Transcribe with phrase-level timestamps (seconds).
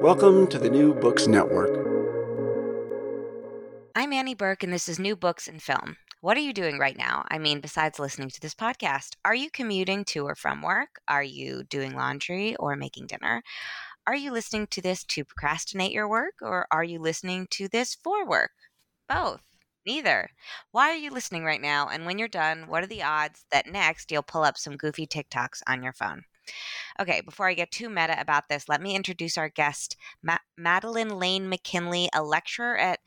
[0.00, 1.70] Welcome to the New Books Network.
[3.96, 5.96] I'm Annie Burke, and this is New Books in Film.
[6.20, 7.24] What are you doing right now?
[7.32, 11.00] I mean, besides listening to this podcast, are you commuting to or from work?
[11.08, 13.42] Are you doing laundry or making dinner?
[14.06, 17.96] Are you listening to this to procrastinate your work, or are you listening to this
[17.96, 18.52] for work?
[19.08, 19.40] Both.
[19.84, 20.30] Neither.
[20.70, 21.88] Why are you listening right now?
[21.88, 25.08] And when you're done, what are the odds that next you'll pull up some goofy
[25.08, 26.22] TikToks on your phone?
[27.00, 31.18] Okay, before I get too meta about this, let me introduce our guest, Ma- Madeline
[31.18, 33.00] Lane McKinley, a lecturer at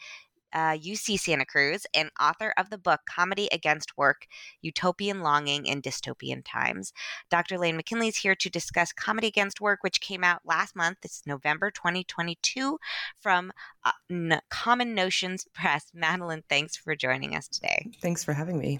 [0.53, 4.27] uh, UC Santa Cruz and author of the book Comedy Against Work
[4.61, 6.93] Utopian Longing in Dystopian Times.
[7.29, 7.57] Dr.
[7.57, 10.97] Lane McKinley is here to discuss Comedy Against Work, which came out last month.
[11.03, 12.77] It's November 2022
[13.19, 13.51] from
[13.85, 15.85] uh, N- Common Notions Press.
[15.93, 17.87] Madeline, thanks for joining us today.
[18.01, 18.79] Thanks for having me.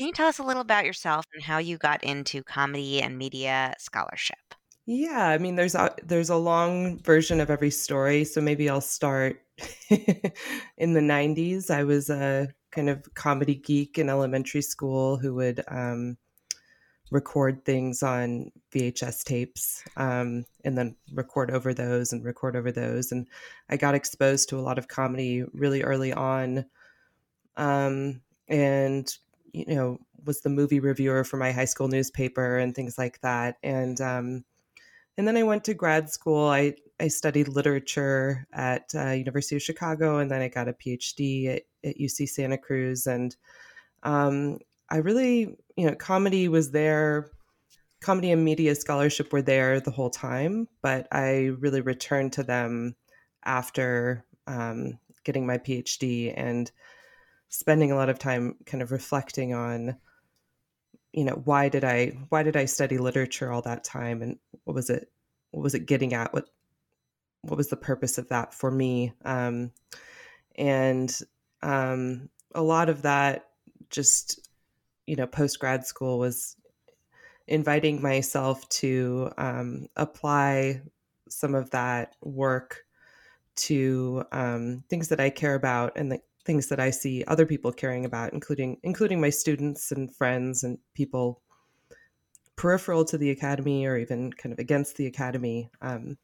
[0.00, 3.18] Can you tell us a little about yourself and how you got into comedy and
[3.18, 4.38] media scholarship?
[4.86, 8.80] Yeah, I mean, there's a there's a long version of every story, so maybe I'll
[8.80, 9.42] start
[9.90, 11.70] in the '90s.
[11.70, 16.16] I was a kind of comedy geek in elementary school who would um,
[17.10, 23.12] record things on VHS tapes um, and then record over those and record over those.
[23.12, 23.26] And
[23.68, 26.64] I got exposed to a lot of comedy really early on.
[27.58, 29.14] Um, and
[29.52, 33.56] you know, was the movie reviewer for my high school newspaper and things like that.
[33.62, 34.44] And um,
[35.16, 36.48] and then I went to grad school.
[36.48, 41.56] I I studied literature at uh, University of Chicago, and then I got a PhD
[41.56, 43.06] at, at UC Santa Cruz.
[43.06, 43.34] And
[44.02, 44.58] um,
[44.90, 47.30] I really, you know, comedy was there.
[48.00, 52.96] Comedy and media scholarship were there the whole time, but I really returned to them
[53.44, 56.70] after um, getting my PhD and
[57.50, 59.96] spending a lot of time kind of reflecting on
[61.12, 64.22] you know why did i why did i study literature all that time?
[64.22, 65.10] And what was it
[65.50, 66.32] what was it getting at?
[66.32, 66.46] What
[67.42, 69.12] what was the purpose of that for me?
[69.24, 69.72] Um,
[70.56, 71.16] and
[71.62, 73.48] um, a lot of that
[73.90, 74.48] just
[75.06, 76.56] you know post grad school was
[77.48, 80.82] inviting myself to um, apply
[81.28, 82.84] some of that work
[83.56, 87.70] to um, things that I care about and the things that I see other people
[87.70, 91.40] caring about, including including my students and friends and people
[92.56, 95.70] peripheral to the academy or even kind of against the academy.
[95.80, 96.18] Um,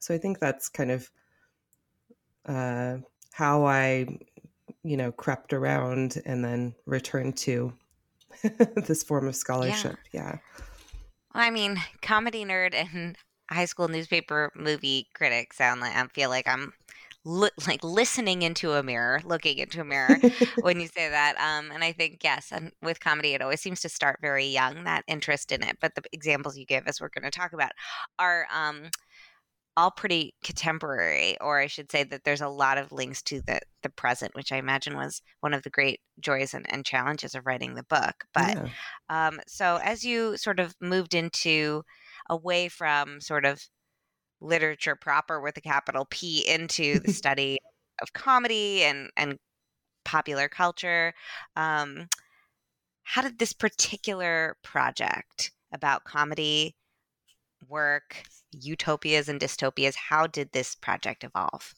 [0.00, 1.08] so I think that's kind of
[2.44, 2.96] uh,
[3.32, 4.18] how I,
[4.82, 7.72] you know, crept around and then returned to
[8.88, 9.96] this form of scholarship.
[10.10, 10.22] Yeah.
[10.22, 10.38] yeah.
[11.32, 13.16] Well, I mean, comedy nerd and
[13.48, 16.72] high school newspaper movie critic sound like I feel like I'm
[17.24, 20.18] li- like listening into a mirror, looking into a mirror
[20.60, 21.36] when you say that.
[21.36, 24.84] Um, and I think yes, and with comedy, it always seems to start very young
[24.84, 25.78] that interest in it.
[25.80, 27.72] But the examples you give, as we're going to talk about,
[28.18, 28.90] are um,
[29.76, 33.60] all pretty contemporary, or I should say that there's a lot of links to the
[33.82, 37.46] the present, which I imagine was one of the great joys and, and challenges of
[37.46, 38.24] writing the book.
[38.34, 38.68] But yeah.
[39.08, 41.82] um, so as you sort of moved into
[42.28, 43.62] away from sort of
[44.42, 47.58] literature proper with a capital P into the study
[48.00, 49.38] of comedy and and
[50.04, 51.14] popular culture.
[51.56, 52.08] Um,
[53.04, 56.74] how did this particular project about comedy
[57.68, 58.22] work,
[58.52, 59.94] utopias and dystopias?
[59.94, 61.74] How did this project evolve?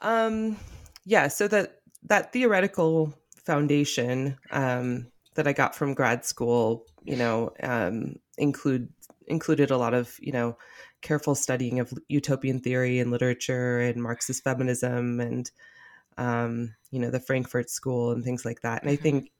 [0.00, 0.56] Um,
[1.04, 3.14] yeah, so that that theoretical
[3.44, 8.88] foundation um, that I got from grad school, you know, um, include
[9.26, 10.56] included a lot of you know
[11.02, 15.50] careful studying of utopian theory and literature and Marxist feminism and
[16.18, 18.82] um, you know the Frankfurt School and things like that.
[18.82, 19.18] And I Mm-hmm.
[19.18, 19.30] think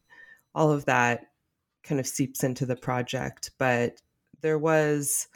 [0.54, 1.26] all of that
[1.84, 3.52] kind of seeps into the project.
[3.58, 4.02] But
[4.42, 5.28] there was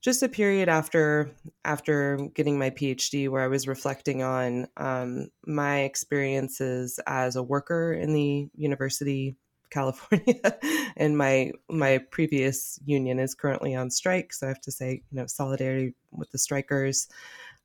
[0.00, 1.30] just a period after
[1.64, 7.92] after getting my PhD where I was reflecting on um, my experiences as a worker
[7.92, 9.36] in the University
[9.70, 10.58] California,
[10.96, 15.16] and my my previous union is currently on strike, so I have to say, you
[15.16, 17.08] know, solidarity with the strikers,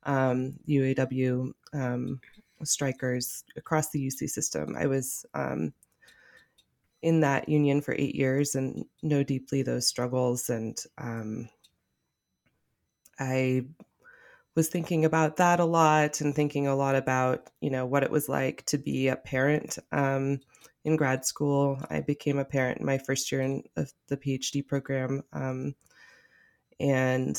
[0.04, 2.20] um, UAW um,
[2.64, 4.76] strikers across the UC system.
[4.78, 5.72] I was um,
[7.02, 10.78] in that union for eight years and know deeply those struggles and.
[10.98, 11.48] Um,
[13.18, 13.64] I
[14.56, 18.10] was thinking about that a lot and thinking a lot about you know what it
[18.10, 20.40] was like to be a parent um,
[20.86, 21.78] in grad school.
[21.90, 25.74] I became a parent my first year in of the PhD program, um,
[26.80, 27.36] and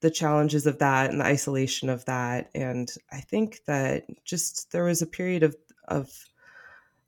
[0.00, 2.50] the challenges of that and the isolation of that.
[2.54, 5.56] And I think that just there was a period of
[5.88, 6.10] of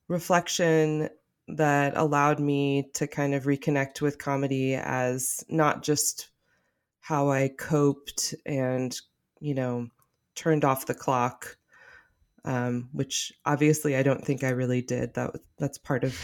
[0.08, 1.10] reflection
[1.48, 6.30] that allowed me to kind of reconnect with comedy as not just
[7.00, 8.98] how I coped and,
[9.40, 9.88] you know,
[10.34, 11.58] turned off the clock,
[12.44, 15.14] um, which obviously I don't think I really did.
[15.14, 16.14] That that's part of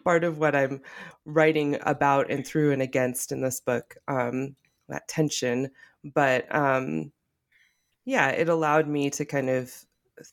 [0.04, 0.80] part of what I'm
[1.24, 3.96] writing about and through and against in this book.
[4.06, 4.56] Um,
[4.88, 5.70] that tension,
[6.14, 7.12] but um,
[8.04, 9.72] yeah, it allowed me to kind of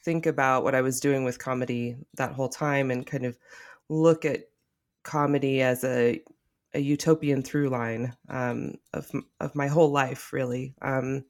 [0.03, 3.37] think about what I was doing with comedy that whole time and kind of
[3.89, 4.45] look at
[5.03, 6.21] comedy as a
[6.73, 11.23] a utopian through line um, of of my whole life, really, um,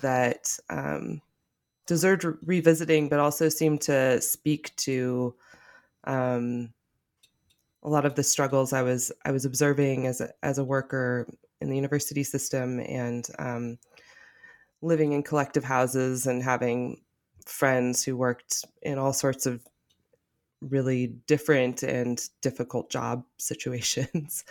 [0.00, 1.20] that um,
[1.92, 5.34] deserved revisiting, but also seemed to speak to
[6.04, 6.72] um,
[7.82, 11.28] a lot of the struggles I was I was observing as a as a worker
[11.60, 13.78] in the university system and um,
[14.80, 17.02] living in collective houses and having
[17.44, 19.60] friends who worked in all sorts of
[20.62, 24.44] really different and difficult job situations.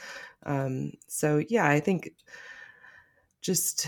[0.45, 2.11] Um, so, yeah, I think
[3.41, 3.87] just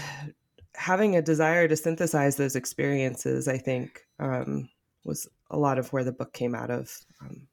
[0.76, 4.70] having a desire to synthesize those experiences, I think, um,
[5.06, 6.92] was a lot of where the book came out of.
[7.22, 7.48] Um,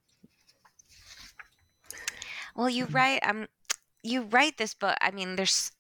[2.57, 3.47] Well, you write um
[4.03, 4.97] you write this book.
[5.01, 5.73] I mean, there's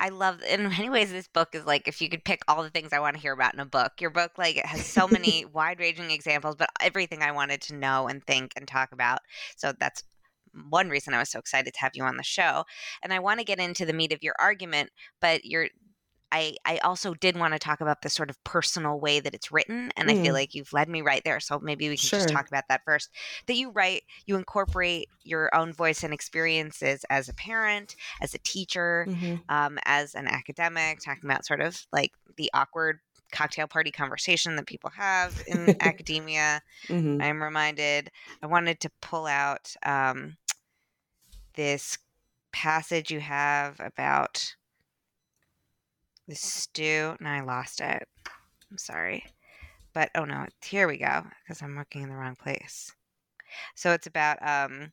[0.00, 2.70] I love in many ways this book is like if you could pick all the
[2.70, 3.92] things I want to hear about in a book.
[4.00, 8.08] Your book like it has so many wide-ranging examples, but everything I wanted to know
[8.08, 9.20] and think and talk about.
[9.56, 10.02] So that's
[10.68, 12.64] one reason I was so excited to have you on the show.
[13.02, 15.68] And I want to get into the meat of your argument, but you're
[16.34, 19.52] I, I also did want to talk about the sort of personal way that it's
[19.52, 19.92] written.
[19.96, 20.34] And I feel Mm.
[20.34, 21.38] like you've led me right there.
[21.38, 23.10] So maybe we can just talk about that first.
[23.46, 28.38] That you write, you incorporate your own voice and experiences as a parent, as a
[28.38, 29.42] teacher, mhm.
[29.48, 32.98] um, as an academic, talking about sort of like the awkward
[33.30, 36.62] cocktail party conversation that people have in academia.
[36.88, 37.20] Mhm.
[37.20, 38.10] I am reminded,
[38.42, 40.36] I wanted to pull out um,
[41.54, 41.98] this
[42.52, 44.54] passage you have about
[46.28, 47.16] the stew.
[47.18, 48.06] And I lost it.
[48.70, 49.24] I'm sorry.
[49.92, 52.92] But oh no, here we go, because I'm looking in the wrong place.
[53.76, 54.90] So it's about um,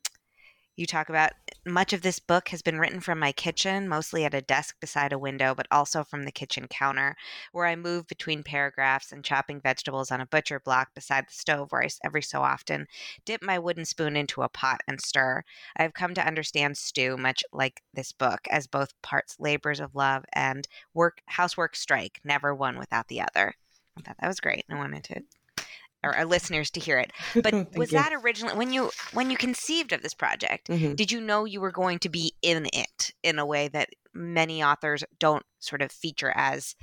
[0.82, 1.30] you talk about
[1.64, 5.12] much of this book has been written from my kitchen, mostly at a desk beside
[5.12, 7.14] a window, but also from the kitchen counter,
[7.52, 11.70] where I move between paragraphs and chopping vegetables on a butcher block beside the stove,
[11.70, 12.88] where I every so often
[13.24, 15.44] dip my wooden spoon into a pot and stir.
[15.76, 19.94] I have come to understand stew much like this book as both parts labors of
[19.94, 23.54] love and work housework strike, never one without the other.
[23.96, 24.64] I thought that was great.
[24.68, 25.22] I wanted to
[26.04, 27.12] or our listeners to hear it.
[27.42, 27.98] But was you.
[27.98, 30.68] that originally when you when you conceived of this project?
[30.68, 30.96] Mhm.
[30.96, 34.62] Did you know you were going to be in it in a way that many
[34.62, 36.74] authors don't sort of feature as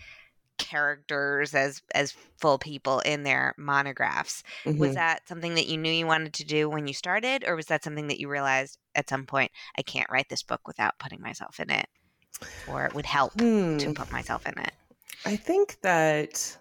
[0.57, 4.43] characters as as full people in their monographs?
[4.65, 4.93] Was Mhm.
[4.95, 7.83] that something that you knew you wanted to do when you started or was that
[7.83, 11.59] something that you realized at some point I can't write this book without putting myself
[11.59, 11.87] in it
[12.67, 13.93] or it would help to Hmm.
[13.93, 14.71] put myself in it?
[15.25, 16.57] I think that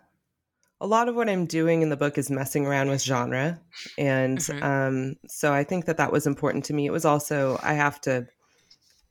[0.81, 3.61] a lot of what I'm doing in the book is messing around with genre.
[3.97, 4.63] And Mhm.
[4.63, 6.87] um, so I think that that was important to me.
[6.87, 8.29] It was also, I have to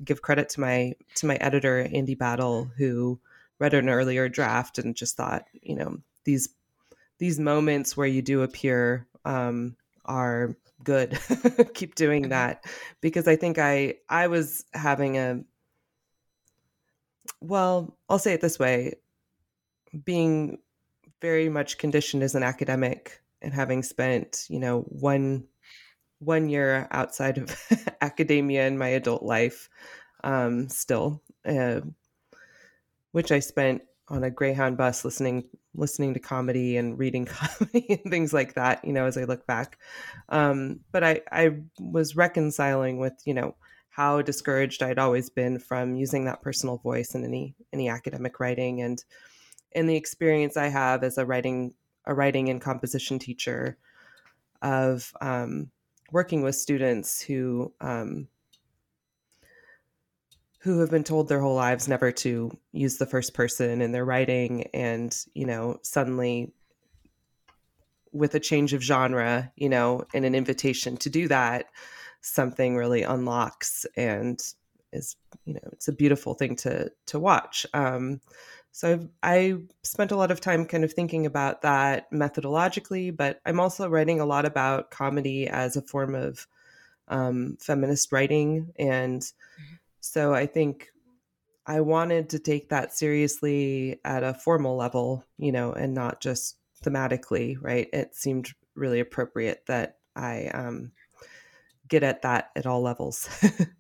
[0.03, 3.19] give credit to my to my editor Andy Battle who
[3.59, 6.50] read an earlier draft and just thought you know these
[7.17, 11.17] these moments where you do appear um, are good
[11.74, 12.29] keep doing Mhm.
[12.29, 12.63] that
[13.01, 15.43] because I think I I was having a
[17.41, 18.95] well I'll say it this way
[20.05, 20.59] being
[21.21, 25.45] very much conditioned as an academic and having spent you know one
[26.19, 27.55] one year outside of
[28.01, 29.69] academia in my adult life
[30.24, 31.81] um, still, uh,
[33.12, 35.43] which I spent on a Greyhound bus listening
[35.75, 38.83] listening to comedy and reading comedy and things like that.
[38.83, 39.77] You know, as I look back,
[40.29, 43.55] um, but I I was reconciling with you know
[43.89, 48.81] how discouraged I'd always been from using that personal voice in any any academic writing
[48.81, 49.03] and
[49.74, 51.74] in the experience I have as a writing
[52.05, 53.77] a writing and composition teacher
[54.62, 55.69] of um,
[56.12, 58.27] working with students who um,
[60.59, 64.05] who have been told their whole lives never to use the first person in their
[64.05, 66.51] writing and you know suddenly
[68.13, 71.65] with a change of genre you know and an invitation to do that
[72.21, 74.53] something really unlocks and
[74.93, 77.65] is you know it's a beautiful thing to to watch.
[77.74, 78.21] Um,
[78.77, 83.41] so I've, i spent a lot of time kind of thinking about that methodologically but
[83.43, 86.46] i'm also writing a lot about comedy as a form of
[87.07, 89.75] um, feminist writing and mm-hmm.
[90.00, 90.89] so i think
[91.65, 96.57] i wanted to take that seriously at a formal level you know and not just
[96.86, 100.91] thematically right it seemed really appropriate that i um,
[101.88, 103.29] get at that at all levels.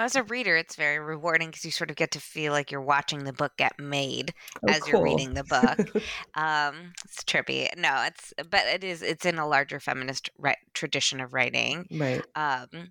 [0.00, 2.72] well, as a reader, it's very rewarding because you sort of get to feel like
[2.72, 4.32] you're watching the book get made
[4.66, 4.88] oh, as cool.
[4.88, 6.02] you're reading the book.
[6.34, 7.68] um, it's trippy.
[7.76, 9.02] No, it's but it is.
[9.02, 12.24] It's in a larger feminist ri- tradition of writing, right?
[12.34, 12.88] Um,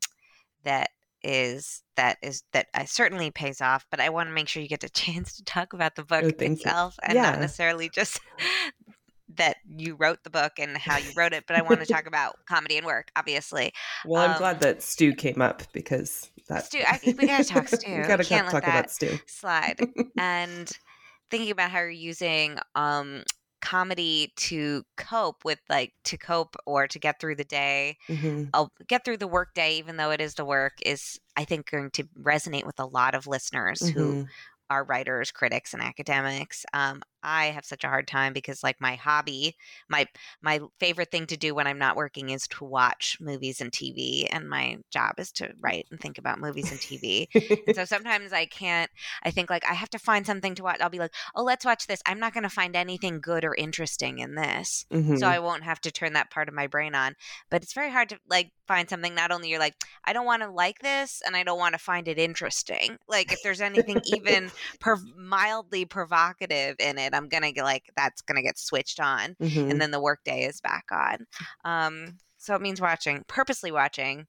[0.66, 0.92] that
[1.24, 4.70] is that is that I certainly pays off but i want to make sure you
[4.70, 7.08] get a chance to talk about the book oh, itself you.
[7.10, 7.32] and yeah.
[7.32, 8.22] not necessarily just
[9.36, 12.08] that you wrote the book and how you wrote it, but I want to talk
[12.08, 13.72] about comedy and work, obviously.
[14.06, 17.68] Well, I'm um, glad that stew came up because that stew, I we gotta talk
[17.68, 17.92] stew.
[18.02, 19.20] we gotta Can't talk about stew.
[19.28, 19.80] Slide
[20.18, 20.70] and
[21.32, 23.24] thinking about how you're using um,
[23.62, 28.46] comedy to cope with like to cope or to get through the day mm-hmm.
[28.54, 31.70] i'll get through the work day even though it is the work is i think
[31.70, 34.00] going to resonate with a lot of listeners mm-hmm.
[34.00, 34.26] who
[34.70, 36.66] are writers, critics, and academics.
[36.74, 39.56] Um, I have such a hard time because, like, my hobby,
[39.90, 40.06] my
[40.42, 44.28] my favorite thing to do when I'm not working is to watch movies and TV,
[44.32, 47.28] and my job is to write and think about movies and TV.
[47.68, 48.90] and so sometimes I can't.
[49.24, 50.80] I think like I have to find something to watch.
[50.82, 52.02] I'll be like, oh, let's watch this.
[52.06, 55.18] I'm not going to find anything good or interesting in this, mm-hmm.
[55.18, 57.16] so I won't have to turn that part of my brain on.
[57.50, 59.14] But it's very hard to like find something.
[59.16, 61.80] Not only you're like, I don't want to like this, and I don't want to
[61.80, 62.98] find it interesting.
[63.08, 68.22] Like if there's anything even per- mildly provocative in it, I'm gonna get like that's
[68.22, 69.72] gonna get switched on, mm-hmm.
[69.72, 71.26] and then the workday is back on.
[71.66, 74.28] Um, so it means watching, purposely watching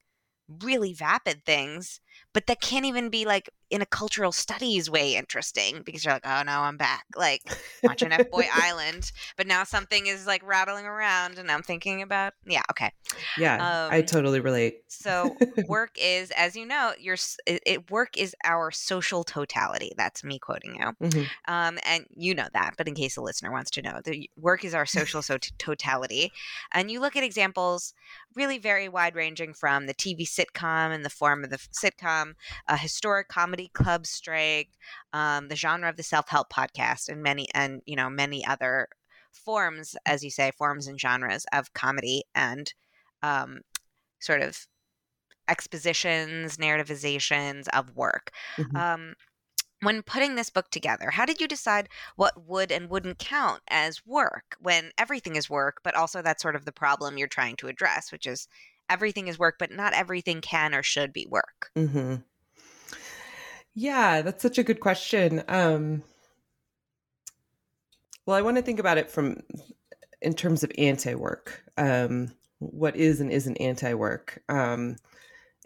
[0.62, 2.00] really vapid things,
[2.34, 6.26] but that can't even be like in a cultural studies way interesting because you're like,
[6.26, 7.06] oh no, I'm back.
[7.16, 7.42] Like
[7.84, 12.34] watching F Boy Island, but now something is like rattling around, and I'm thinking about,
[12.44, 12.90] yeah, okay,
[13.38, 13.54] yeah,
[13.86, 14.82] um, I totally relate.
[14.88, 15.36] so
[15.68, 19.92] work is, as you know, your it, it, work is our social totality.
[19.96, 21.52] That's me quoting you, mm-hmm.
[21.52, 22.74] um, and you know that.
[22.76, 25.52] But in case the listener wants to know, the work is our social so t-
[25.58, 26.32] totality,
[26.72, 27.94] and you look at examples
[28.34, 32.34] really very wide ranging from the TV sitcom in the form of the sitcom,
[32.68, 34.70] a historic comedy comedy club strike,
[35.12, 38.88] um, the genre of the self help podcast, and many and you know many other
[39.32, 42.72] forms, as you say, forms and genres of comedy and
[43.22, 43.60] um,
[44.20, 44.66] sort of
[45.48, 48.30] expositions, narrativizations of work.
[48.56, 48.76] Mm-hmm.
[48.76, 49.14] Um,
[49.82, 54.04] when putting this book together, how did you decide what would and wouldn't count as
[54.04, 57.68] work when everything is work, but also that's sort of the problem you're trying to
[57.68, 58.46] address, which is
[58.90, 61.70] everything is work, but not everything can or should be work?
[61.74, 62.16] Mm-hmm.
[63.74, 65.42] Yeah, that's such a good question.
[65.48, 66.02] Um,
[68.26, 69.38] well, I want to think about it from
[70.20, 71.62] in terms of anti-work.
[71.76, 74.42] Um, what is and isn't anti-work?
[74.48, 74.96] Um,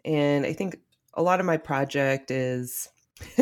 [0.04, 0.78] and I think
[1.14, 2.88] a lot of my project is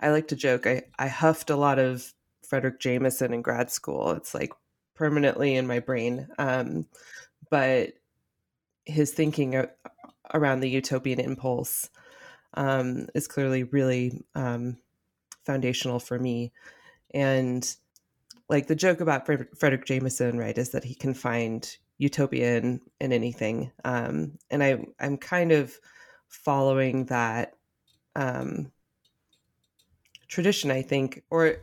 [0.00, 0.66] I like to joke.
[0.66, 2.12] I, I huffed a lot of
[2.48, 4.10] Fredric Jameson in grad school.
[4.12, 4.52] It's like
[4.94, 6.28] permanently in my brain.
[6.38, 6.86] Um,
[7.50, 7.94] but
[8.84, 9.66] his thinking
[10.34, 11.88] around the utopian impulse
[12.54, 14.76] um, is clearly really um,
[15.44, 16.52] foundational for me.
[17.14, 17.68] And
[18.48, 23.12] like the joke about Fredric Jameson, right, is that he can find utopia in, in
[23.12, 23.70] anything.
[23.84, 25.72] Um, and I, I'm kind of
[26.28, 27.54] following that
[28.16, 28.72] um,
[30.28, 31.56] tradition, I think, or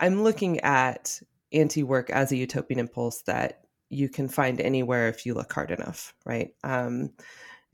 [0.00, 1.20] I'm looking at
[1.52, 5.70] anti work as a utopian impulse that you can find anywhere if you look hard
[5.70, 6.54] enough, right?
[6.64, 7.10] Um,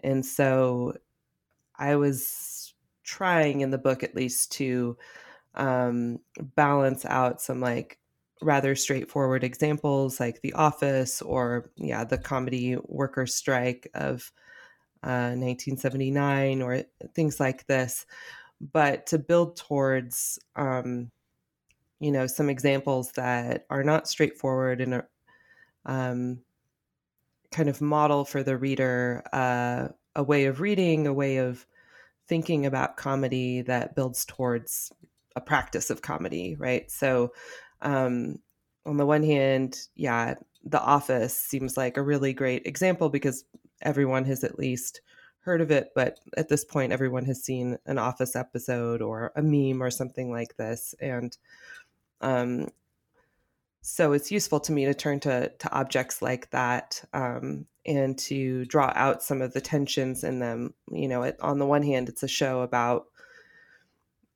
[0.03, 0.95] and so
[1.79, 4.97] I was trying in the book at least to
[5.55, 6.21] um,
[6.57, 7.99] balance out some like
[8.43, 14.33] rather straightforward examples like The Office or yeah the comedy workers strike of
[15.03, 18.07] uh, 1979 or things like this.
[18.61, 21.11] But to build towards um,
[22.01, 25.11] you know some examples that are not straightforward and are,
[25.87, 26.41] um,
[27.51, 29.89] kind of model for the reader uh,
[30.19, 31.67] a way of reading a way of
[32.27, 34.93] thinking about comedy that builds towards
[35.35, 37.33] a practice of comedy right so
[37.81, 38.39] um,
[38.85, 40.35] on the one hand yeah
[40.65, 43.45] the office seems like a really great example because
[43.81, 45.01] everyone has at least
[45.49, 49.43] heard of it, but at this point, everyone has seen an Office episode or a
[49.43, 50.95] meme or something like this.
[51.01, 51.35] And
[52.21, 52.69] um,
[53.91, 58.67] so it's useful to me to turn to, to objects like that um, and to
[58.67, 60.75] draw out some of the tensions in them.
[60.93, 63.07] You know, it, on the one hand, it's a show about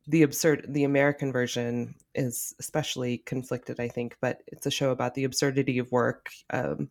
[0.06, 5.14] the absurd, the American version is especially conflicted, I think, but it's a show about
[5.14, 6.30] the absurdity of work.
[6.48, 6.88] Um,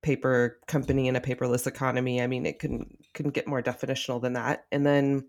[0.00, 2.22] paper company in a paperless economy.
[2.22, 4.64] I mean, it can can get more definitional than that.
[4.70, 5.26] And then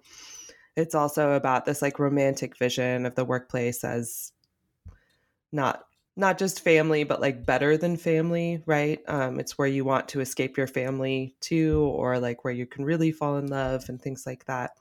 [0.75, 4.34] it's also about this like romantic vision of the workplace as
[5.51, 5.84] not
[6.18, 9.00] not just family but like better than family right?
[9.08, 12.84] Um, it's where you want to escape your family to or like where you can
[12.84, 14.72] really fall in love and things like that.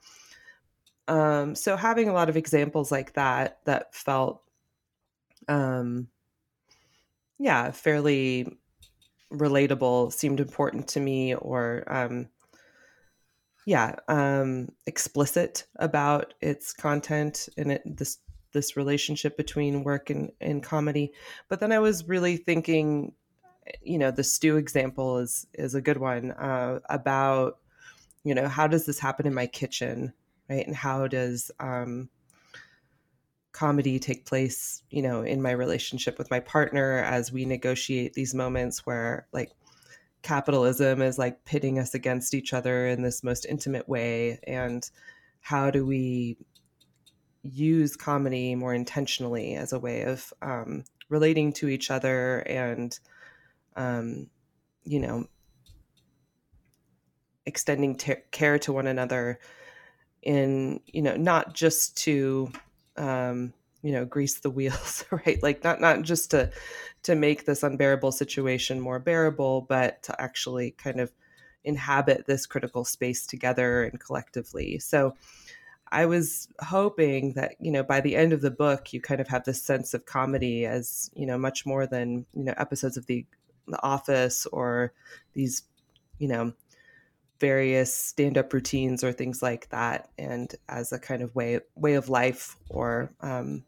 [1.07, 4.41] Um, so having a lot of examples like that that felt
[5.47, 6.09] um,
[7.39, 8.57] yeah fairly
[9.31, 12.27] relatable seemed important to me or um,
[13.65, 18.17] yeah um, explicit about its content and it, this
[18.53, 21.11] this relationship between work and, and comedy.
[21.49, 23.13] But then i was really thinking
[23.81, 27.59] you know the stew example is is a good one uh, about
[28.23, 30.13] you know how does this happen in my kitchen
[30.49, 30.65] right?
[30.65, 32.09] And how does um,
[33.51, 38.33] comedy take place, you know, in my relationship with my partner as we negotiate these
[38.33, 39.51] moments where like
[40.21, 44.39] capitalism is like pitting us against each other in this most intimate way?
[44.45, 44.89] And
[45.41, 46.37] how do we
[47.43, 52.99] use comedy more intentionally as a way of um, relating to each other and
[53.75, 54.27] um,
[54.83, 55.25] you know
[57.45, 59.39] extending t- care to one another
[60.21, 62.51] in you know not just to
[62.97, 65.41] um, you know grease the wheels right?
[65.41, 66.51] Like not not just to
[67.03, 71.11] to make this unbearable situation more bearable but to actually kind of
[71.63, 74.79] inhabit this critical space together and collectively.
[74.79, 75.15] So
[75.91, 79.27] i was hoping that you know by the end of the book you kind of
[79.27, 83.05] have this sense of comedy as you know much more than you know episodes of
[83.07, 83.25] the
[83.67, 84.93] the office or
[85.33, 85.63] these
[86.19, 86.53] you know
[87.39, 90.09] various stand-up routines or things like that.
[90.17, 93.63] And as a kind of way way of life or um,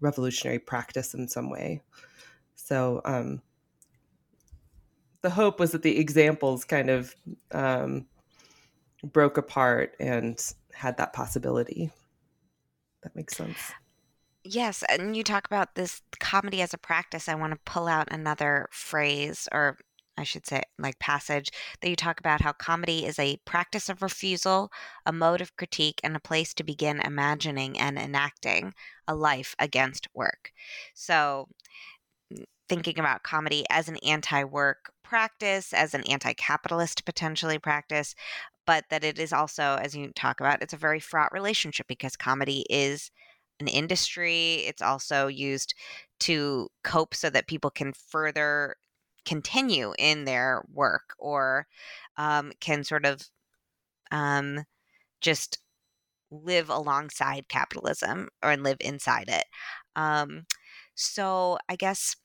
[0.00, 1.82] revolutionary practice in some way.
[2.54, 3.42] So um,
[5.22, 7.14] the hope was that the examples kind of
[7.52, 8.06] um,
[9.04, 10.40] broke apart and
[10.76, 11.90] had that possibility
[13.02, 13.72] that makes sense
[14.48, 17.28] Yes, and you talk about this comedy as a practice.
[17.28, 19.76] I want to pull out another phrase or
[20.16, 24.02] I should say, like passage that you talk about how comedy is a practice of
[24.02, 24.70] refusal,
[25.04, 28.72] a mode of critique, and a place to begin imagining and enacting
[29.06, 30.52] a life against work.
[30.94, 31.48] So,
[32.68, 38.14] thinking about comedy as an anti work practice, as an anti capitalist potentially practice,
[38.66, 42.16] but that it is also, as you talk about, it's a very fraught relationship because
[42.16, 43.10] comedy is
[43.60, 44.64] an industry.
[44.66, 45.74] It's also used
[46.20, 48.76] to cope so that people can further
[49.24, 51.66] continue in their work or
[52.16, 53.22] um, can sort of
[54.10, 54.64] um,
[55.20, 55.58] just
[56.30, 59.44] live alongside capitalism or live inside it.
[59.94, 60.46] Um,
[60.94, 62.16] so I guess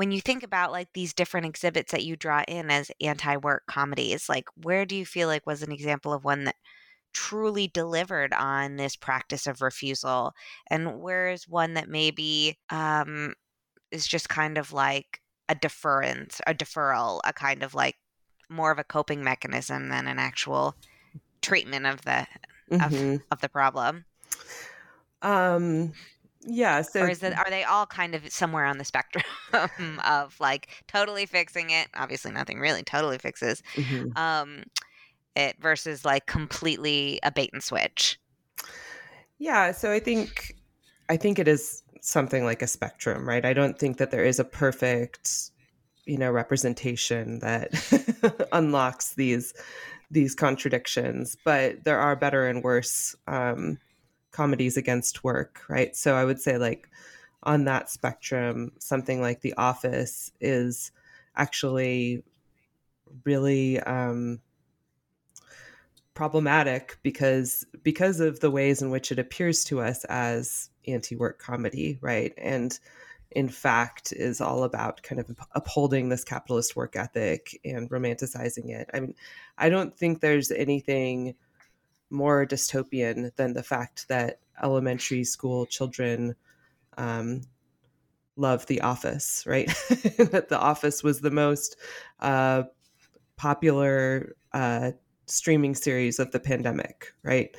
[0.00, 4.30] when you think about like these different exhibits that you draw in as anti-work comedies,
[4.30, 6.56] like where do you feel like was an example of one that
[7.12, 10.32] truly delivered on this practice of refusal,
[10.70, 13.34] and where is one that maybe um,
[13.90, 17.96] is just kind of like a deference, a deferral, a kind of like
[18.48, 20.74] more of a coping mechanism than an actual
[21.42, 22.26] treatment of the
[22.72, 23.16] mm-hmm.
[23.16, 24.06] of, of the problem.
[25.20, 25.92] Um
[26.42, 29.24] yeah, so or is it are they all kind of somewhere on the spectrum
[30.04, 31.88] of like totally fixing it?
[31.94, 33.62] Obviously nothing really totally fixes.
[33.74, 34.16] Mm-hmm.
[34.16, 34.62] Um
[35.36, 38.18] it versus like completely a bait and switch.
[39.38, 40.56] Yeah, so I think
[41.08, 43.44] I think it is something like a spectrum, right?
[43.44, 45.50] I don't think that there is a perfect,
[46.06, 49.52] you know, representation that unlocks these
[50.10, 53.78] these contradictions, but there are better and worse um,
[54.30, 55.94] comedies against work, right?
[55.96, 56.88] So I would say like
[57.42, 60.92] on that spectrum, something like The Office is
[61.36, 62.22] actually
[63.24, 64.40] really um,
[66.14, 71.98] problematic because because of the ways in which it appears to us as anti-work comedy,
[72.00, 72.34] right?
[72.36, 72.78] And
[73.30, 78.90] in fact is all about kind of upholding this capitalist work ethic and romanticizing it.
[78.92, 79.14] I mean,
[79.56, 81.34] I don't think there's anything
[82.10, 86.34] more dystopian than the fact that elementary school children
[86.98, 87.42] um,
[88.36, 89.66] love The Office, right?
[90.18, 91.76] that The Office was the most
[92.18, 92.64] uh,
[93.36, 94.92] popular uh,
[95.26, 97.56] streaming series of the pandemic, right?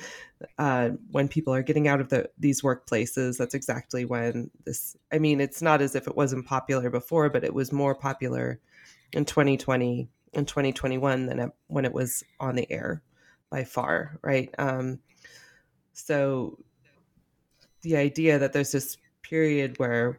[0.58, 4.96] Uh, when people are getting out of the, these workplaces, that's exactly when this.
[5.12, 8.60] I mean, it's not as if it wasn't popular before, but it was more popular
[9.12, 13.02] in 2020 and 2021 than when it was on the air
[13.52, 14.52] by far, right?
[14.58, 14.98] Um,
[15.92, 16.58] so
[17.82, 20.18] the idea that there's this period where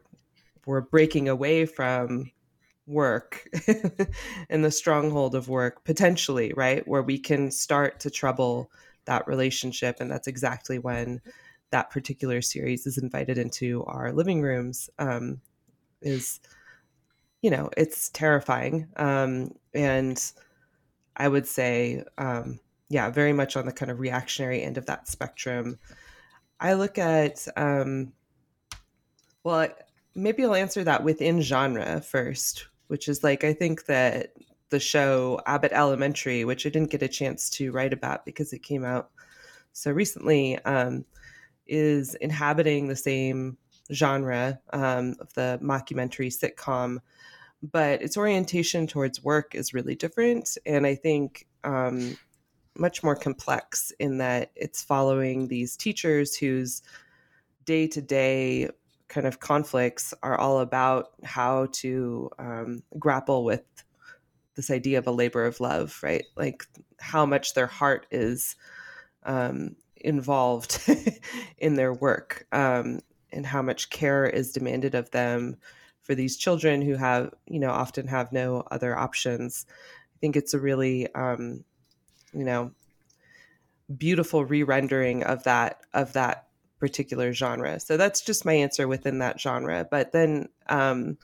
[0.67, 2.31] we're breaking away from
[2.85, 3.49] work
[4.49, 8.69] and the stronghold of work potentially right where we can start to trouble
[9.05, 11.21] that relationship and that's exactly when
[11.69, 15.39] that particular series is invited into our living rooms um,
[16.01, 16.41] is
[17.41, 20.33] you know it's terrifying um, and
[21.15, 25.07] i would say um, yeah very much on the kind of reactionary end of that
[25.07, 25.79] spectrum.
[26.59, 28.13] I look at um,
[29.43, 29.67] well
[30.15, 34.33] maybe i'll answer that within genre first which is like I think that
[34.69, 38.63] the show Abbott Elementary, which I didn't get a chance to write about because it
[38.63, 39.09] came out
[39.71, 41.05] so recently, um,
[41.65, 43.57] is inhabiting the same
[43.91, 46.99] genre um, of the mockumentary sitcom,
[47.63, 52.15] but its orientation towards work is really different, and I think um,
[52.77, 56.81] much more complex in that it's following these teachers whose
[57.65, 58.69] day to day
[59.07, 63.63] kind of conflicts are all about how to um, grapple with
[64.55, 66.25] this idea of a labor of love, right?
[66.35, 66.65] Like
[66.99, 68.55] how much their heart is
[69.23, 70.79] um, involved
[71.57, 72.99] in their work um,
[73.31, 75.57] and how much care is demanded of them
[76.01, 79.65] for these children who have, you know, often have no other options.
[79.69, 81.63] I think it's a really, um,
[82.33, 82.71] you know,
[83.97, 86.47] beautiful re-rendering of that of that
[86.79, 87.79] particular genre.
[87.79, 89.87] So that's just my answer within that genre.
[89.89, 91.17] But then, um,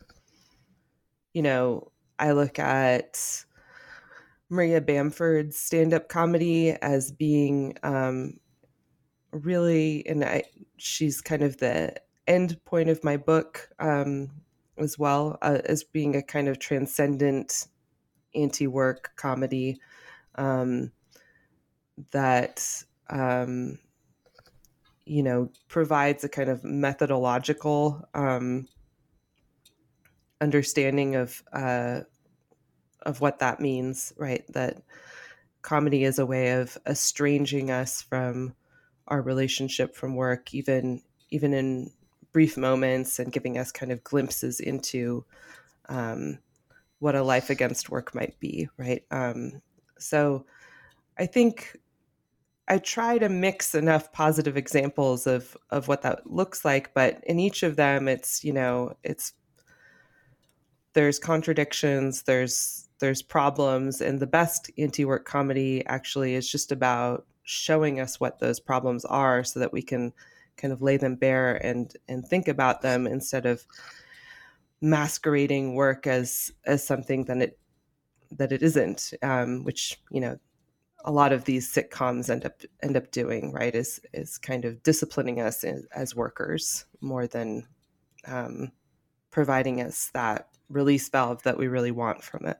[1.33, 3.43] you know, I look at
[4.49, 8.39] Maria Bamford's stand up comedy as being um,
[9.31, 10.43] really, and I,
[10.77, 11.95] she's kind of the
[12.27, 14.29] end point of my book um,
[14.77, 17.67] as well, uh, as being a kind of transcendent
[18.33, 19.79] anti work comedy
[20.35, 20.91] um,
[22.11, 23.79] that um,
[25.09, 28.67] you know, provides a kind of methodological um,
[30.39, 32.01] understanding of uh,
[33.03, 34.43] of what that means, right?
[34.53, 34.83] That
[35.63, 38.53] comedy is a way of estranging us from
[39.07, 41.91] our relationship from work, even even in
[42.31, 45.25] brief moments, and giving us kind of glimpses into
[45.89, 46.37] um,
[46.99, 49.03] what a life against work might be, right?
[49.09, 49.63] Um,
[49.97, 50.45] so,
[51.17, 51.79] I think
[52.69, 57.39] I try to mix enough positive examples of of what that looks like, but in
[57.39, 59.33] each of them, it's you know it's
[60.93, 67.99] there's contradictions, there's there's problems, and the best anti-work comedy actually is just about showing
[67.99, 70.13] us what those problems are, so that we can
[70.57, 73.65] kind of lay them bare and and think about them instead of
[74.81, 77.59] masquerading work as as something that it
[78.31, 80.37] that it isn't, um, which you know
[81.05, 84.81] a lot of these sitcoms end up end up doing right is is kind of
[84.83, 87.65] disciplining us as, as workers more than
[88.25, 88.71] um,
[89.31, 92.59] providing us that release valve that we really want from it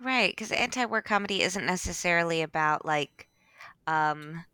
[0.00, 3.28] right because anti-work comedy isn't necessarily about like
[3.86, 4.44] um,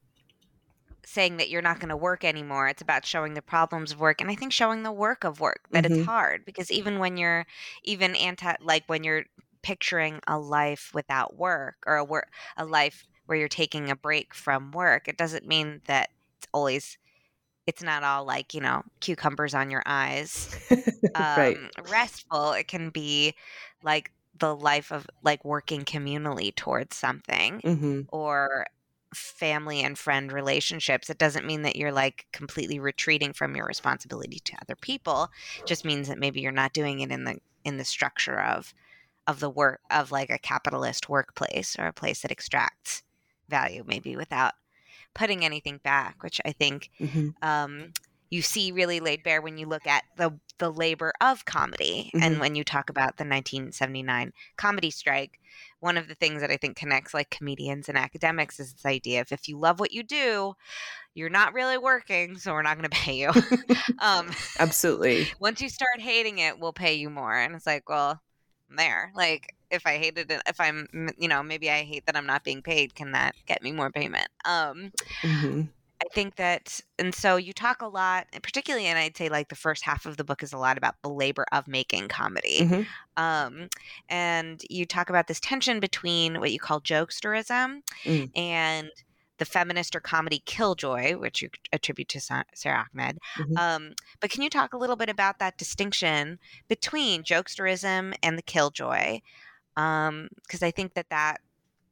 [1.04, 4.20] saying that you're not going to work anymore it's about showing the problems of work
[4.20, 5.94] and i think showing the work of work that mm-hmm.
[5.94, 7.44] it's hard because even when you're
[7.82, 9.24] even anti like when you're
[9.62, 14.34] picturing a life without work or a work a life where you're taking a break
[14.34, 16.98] from work it doesn't mean that it's always
[17.66, 21.56] it's not all like you know cucumbers on your eyes um, right.
[21.90, 23.34] restful it can be
[23.82, 28.00] like the life of like working communally towards something mm-hmm.
[28.08, 28.66] or
[29.14, 34.38] family and friend relationships it doesn't mean that you're like completely retreating from your responsibility
[34.38, 37.76] to other people it just means that maybe you're not doing it in the in
[37.76, 38.72] the structure of
[39.26, 43.02] of the work of like a capitalist workplace or a place that extracts
[43.48, 44.54] value maybe without
[45.14, 47.28] putting anything back which i think mm-hmm.
[47.42, 47.92] um,
[48.30, 52.22] you see really laid bare when you look at the the labor of comedy mm-hmm.
[52.22, 55.38] and when you talk about the 1979 comedy strike
[55.80, 59.20] one of the things that i think connects like comedians and academics is this idea
[59.20, 60.54] of if you love what you do
[61.14, 63.30] you're not really working so we're not going to pay you
[63.98, 68.20] um, absolutely once you start hating it we'll pay you more and it's like well
[68.72, 72.16] I'm there like if i hated it if i'm you know maybe i hate that
[72.16, 75.62] i'm not being paid can that get me more payment um mm-hmm.
[76.02, 79.54] I think that, and so you talk a lot, particularly, and I'd say like the
[79.54, 82.62] first half of the book is a lot about the labor of making comedy.
[82.62, 83.22] Mm-hmm.
[83.22, 83.68] Um,
[84.08, 88.30] and you talk about this tension between what you call jokesterism mm.
[88.36, 88.90] and
[89.42, 92.44] the feminist or comedy killjoy, which you attribute to Sara
[92.94, 93.18] Ahmed.
[93.36, 93.56] Mm-hmm.
[93.56, 98.42] Um, but can you talk a little bit about that distinction between jokesterism and the
[98.42, 99.18] killjoy?
[99.74, 100.28] Because um,
[100.62, 101.40] I think that that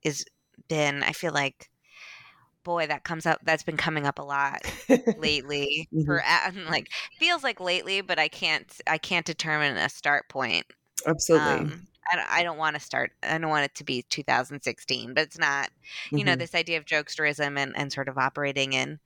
[0.05, 0.25] is
[0.69, 1.69] been, I feel like
[2.63, 4.61] boy that comes up that's been coming up a lot
[5.19, 6.05] lately mm-hmm.
[6.05, 6.23] for
[6.71, 6.87] like
[7.19, 10.67] feels like lately but i can't i can't determine a start point
[11.07, 15.15] absolutely um, I, I don't want to start i don't want it to be 2016
[15.15, 15.71] but it's not
[16.11, 16.27] you mm-hmm.
[16.27, 18.99] know this idea of jokesterism and, and sort of operating in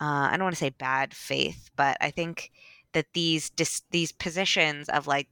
[0.00, 2.50] uh, i don't want to say bad faith but i think
[2.92, 5.28] that these dis, these positions of like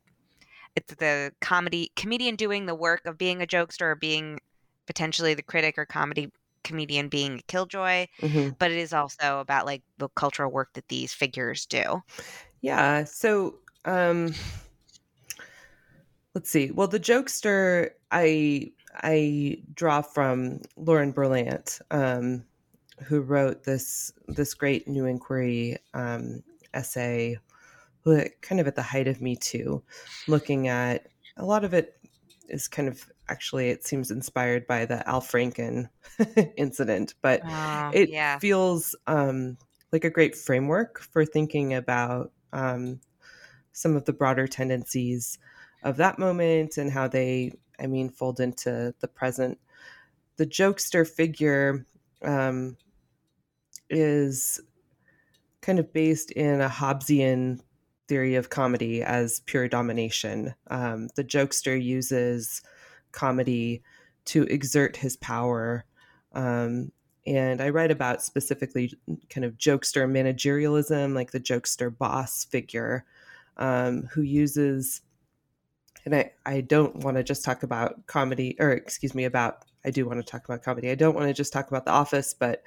[0.77, 4.39] it's the comedy comedian doing the work of being a jokester or being
[4.87, 6.31] potentially the critic or comedy
[6.65, 8.49] comedian being a killjoy, mm-hmm.
[8.59, 12.03] but it is also about like the cultural work that these figures do.
[12.63, 13.05] Yeah.
[13.05, 14.35] So, um,
[16.35, 16.71] let's see.
[16.71, 22.45] Well, the jokester, I I draw from Lauren Berlant, um,
[23.05, 26.43] who wrote this this great New Inquiry um,
[26.73, 27.39] essay,
[28.41, 29.83] kind of at the height of Me Too,
[30.29, 31.97] looking at a lot of it
[32.49, 35.89] is kind of actually it seems inspired by the Al Franken
[36.57, 38.39] incident, but uh, it yeah.
[38.39, 39.57] feels um,
[39.93, 43.01] like a great framework for thinking about um,
[43.73, 45.39] some of the broader tendencies
[45.85, 49.59] of that moment and how they, I mean, fold into the present.
[50.37, 51.87] The jokester figure
[52.23, 52.77] um,
[53.89, 54.61] is
[55.61, 57.61] kind of based in a Hobbesian
[58.09, 60.55] theory of comedy as pure domination.
[60.69, 62.63] Um, the jokester uses
[63.13, 63.83] comedy
[64.27, 65.85] to exert his power.
[66.33, 66.91] Um,
[67.27, 68.93] and I write about specifically
[69.31, 73.05] kind of jokester managerialism, like the jokester boss figure
[73.57, 75.01] um, who uses,
[76.05, 79.91] and I, I don't want to just talk about comedy, or excuse me, about, I
[79.91, 80.91] do want to talk about comedy.
[80.91, 82.63] I don't want to just talk about The Office, but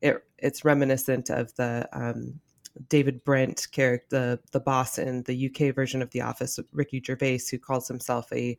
[0.00, 2.40] it, it's reminiscent of the um,
[2.88, 7.40] David Brent character, the, the boss in the UK version of The Office, Ricky Gervais,
[7.50, 8.58] who calls himself a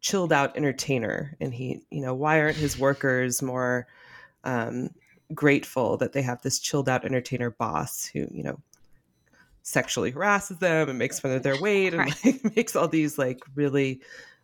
[0.00, 3.86] chilled out entertainer and he you know why aren't his workers more
[4.44, 4.88] um,
[5.34, 8.58] grateful that they have this chilled out entertainer boss who you know
[9.70, 12.24] sexually harasses them and makes fun of their weight and right.
[12.24, 14.00] like, makes all these like really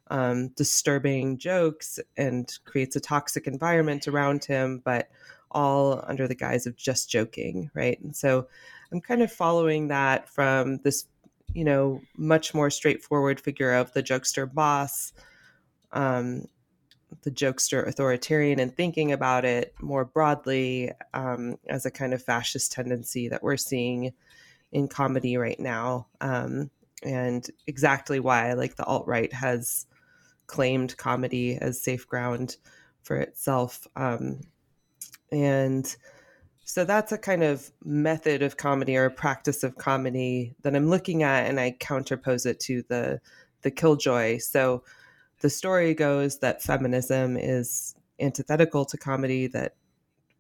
[0.09, 5.09] um, disturbing jokes and creates a toxic environment around him but
[5.51, 8.47] all under the guise of just joking right and so
[8.93, 11.07] i'm kind of following that from this
[11.55, 15.13] you know much more straightforward figure of the jokester boss
[15.93, 16.45] um,
[17.23, 22.71] the jokester authoritarian and thinking about it more broadly um, as a kind of fascist
[22.71, 24.13] tendency that we're seeing
[24.77, 26.07] in comedy right now.
[26.21, 26.71] Um,
[27.03, 29.87] and exactly why, like, the alt right has
[30.47, 32.57] claimed comedy as safe ground
[33.03, 33.87] for itself.
[33.97, 34.41] Um,
[35.33, 35.97] and
[36.65, 40.91] so that's a kind of method of comedy or a practice of comedy that I'm
[40.91, 43.21] looking at, and I counterpose it to the
[43.63, 44.39] the killjoy.
[44.39, 44.85] So
[45.41, 49.75] the story goes that feminism is antithetical to comedy, that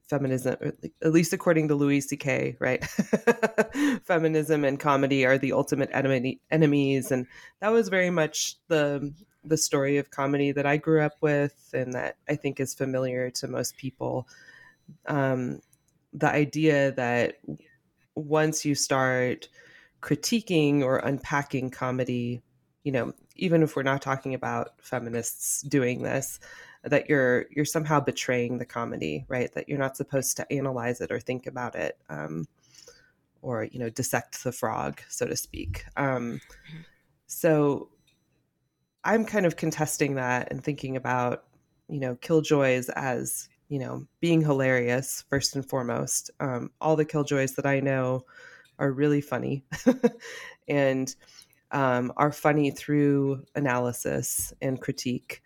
[0.08, 0.56] feminism,
[1.02, 2.84] at least according to Louis C.K., right?
[4.04, 7.10] feminism and comedy are the ultimate enemy, enemies.
[7.10, 7.26] And
[7.60, 9.12] that was very much the
[9.44, 13.30] the story of comedy that I grew up with and that I think is familiar
[13.30, 14.26] to most people.
[15.06, 15.60] Um,
[16.12, 17.36] the idea that
[18.16, 19.48] once you start
[20.02, 22.42] critiquing or unpacking comedy,
[22.82, 26.40] you know, even if we're not talking about feminists doing this
[26.86, 29.52] that you're you're somehow betraying the comedy right?
[29.54, 32.46] That you're not supposed to analyze it or think about it um,
[33.42, 35.84] or you know dissect the frog so to speak.
[35.96, 36.40] Um,
[37.26, 37.88] so
[39.04, 41.44] i'm kind of contesting that and thinking about
[41.88, 46.30] you know killjoys as you know being hilarious first and foremost.
[46.40, 48.24] Um, all the killjoys that i know
[48.78, 49.64] are really funny
[50.68, 51.14] and
[51.72, 55.42] um, are funny through analysis and critique.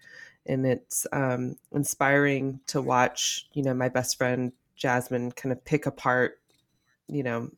[0.51, 5.87] And it's um, inspiring to watch, you know, my best friend Jasmine kind of pick
[5.87, 6.41] apart,
[7.07, 7.51] you know,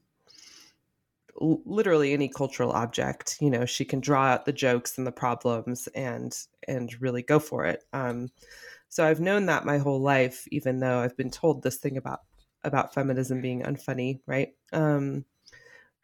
[1.40, 3.38] literally any cultural object.
[3.40, 6.36] You know, she can draw out the jokes and the problems and
[6.68, 7.84] and really go for it.
[7.92, 8.30] Um,
[8.88, 12.20] so I've known that my whole life, even though I've been told this thing about
[12.62, 14.50] about feminism being unfunny, right?
[14.72, 15.24] Um,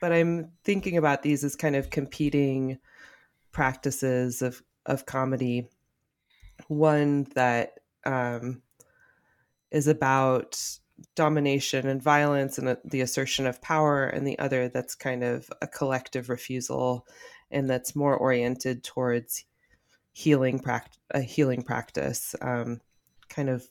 [0.01, 2.79] but I'm thinking about these as kind of competing
[3.53, 5.69] practices of of comedy.
[6.67, 8.63] One that um,
[9.71, 10.61] is about
[11.15, 15.67] domination and violence and the assertion of power, and the other that's kind of a
[15.67, 17.07] collective refusal,
[17.51, 19.45] and that's more oriented towards
[20.13, 22.81] healing practice, a healing practice, um,
[23.29, 23.69] kind of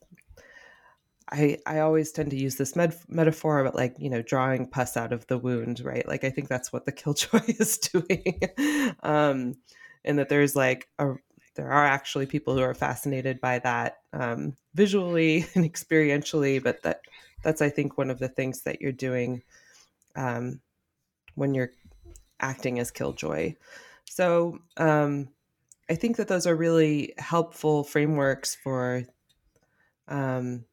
[1.30, 4.95] I I always tend to use this med- metaphor about like you know drawing pus
[4.95, 6.08] out of the wound, right?
[6.08, 8.39] Like I think that's what the killjoy is doing,
[9.04, 9.56] um,
[10.06, 11.15] and that there's like a
[11.58, 17.02] there are actually people who are fascinated by that um, visually and experientially, but that
[17.43, 19.41] that's I think one of the things that you're doing
[20.15, 20.62] um,
[21.36, 21.72] when you're
[22.39, 23.56] acting as killjoy.
[24.06, 25.30] So um,
[25.89, 29.04] I think that those are really helpful frameworks for
[30.08, 30.63] um,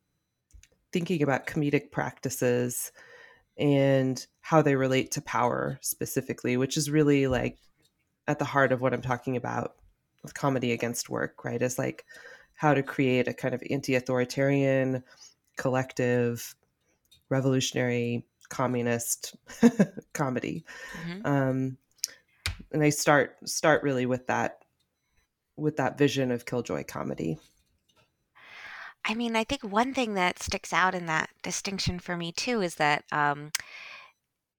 [0.93, 2.93] thinking about comedic practices
[3.57, 7.59] and how they relate to power specifically, which is really like
[8.29, 9.77] at the heart of what I'm talking about
[10.25, 11.63] with comedy against work, right?
[11.63, 12.05] Is like
[12.55, 15.05] how to create a kind of anti authoritarian,
[15.57, 16.57] collective,
[17.29, 19.37] revolutionary, communist
[20.13, 20.65] comedy.
[21.07, 21.27] Mm-hmm.
[21.27, 21.77] Um,
[22.73, 24.65] and I start start really with that
[25.57, 27.39] with that vision of killjoy comedy.
[29.05, 32.63] I mean, I think one thing that sticks out in that distinction for me too
[32.63, 33.53] is that um,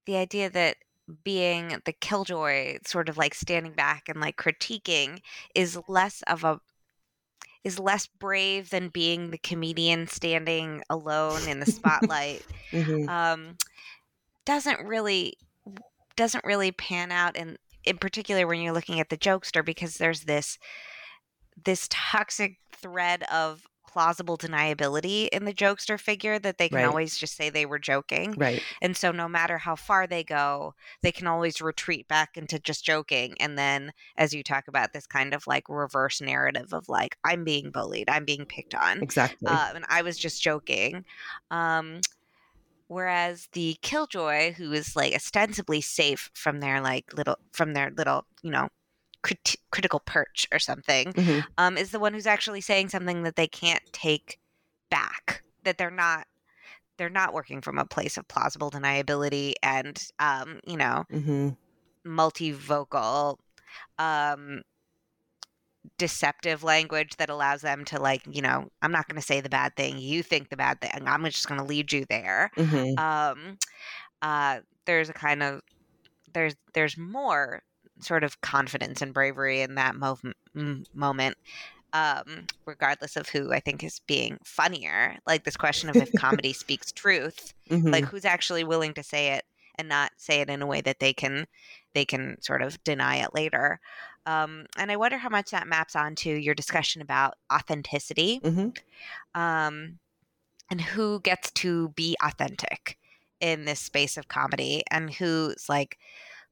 [0.06, 0.76] the idea that
[1.24, 5.20] being the killjoy, sort of like standing back and like critiquing,
[5.54, 6.60] is less of a
[7.64, 12.44] is less brave than being the comedian standing alone in the spotlight.
[12.70, 13.08] mm-hmm.
[13.08, 13.56] um,
[14.44, 15.34] doesn't really
[16.14, 20.22] doesn't really pan out in in particular when you're looking at the jokester because there's
[20.22, 20.58] this
[21.64, 23.62] this toxic thread of
[23.96, 26.86] plausible deniability in the jokester figure that they can right.
[26.86, 28.34] always just say they were joking.
[28.36, 28.60] Right.
[28.82, 32.84] And so no matter how far they go, they can always retreat back into just
[32.84, 33.36] joking.
[33.40, 37.42] And then as you talk about this kind of like reverse narrative of like, I'm
[37.42, 39.02] being bullied, I'm being picked on.
[39.02, 39.48] Exactly.
[39.48, 41.06] Uh, and I was just joking.
[41.50, 42.02] Um,
[42.88, 48.26] whereas the killjoy who is like ostensibly safe from their like little from their little
[48.42, 48.68] you know
[49.26, 51.40] crit- critical perch or something mm-hmm.
[51.58, 54.38] um, is the one who's actually saying something that they can't take
[54.88, 56.26] back that they're not
[56.96, 61.48] they're not working from a place of plausible deniability and um, you know mm-hmm.
[62.06, 63.36] multivocal
[63.98, 64.62] um,
[65.98, 69.48] deceptive language that allows them to like you know i'm not going to say the
[69.48, 72.96] bad thing you think the bad thing i'm just going to lead you there mm-hmm.
[72.98, 73.58] um,
[74.22, 75.62] uh, there's a kind of
[76.32, 77.62] there's there's more
[78.00, 81.36] sort of confidence and bravery in that moment
[81.96, 85.16] um, regardless of who I think is being funnier.
[85.26, 87.88] Like this question of if comedy speaks truth, mm-hmm.
[87.88, 89.44] like who's actually willing to say it
[89.78, 91.46] and not say it in a way that they can
[91.94, 93.80] they can sort of deny it later.
[94.26, 99.40] Um, and I wonder how much that maps onto your discussion about authenticity mm-hmm.
[99.40, 99.98] um,
[100.70, 102.98] and who gets to be authentic
[103.40, 105.98] in this space of comedy and who's like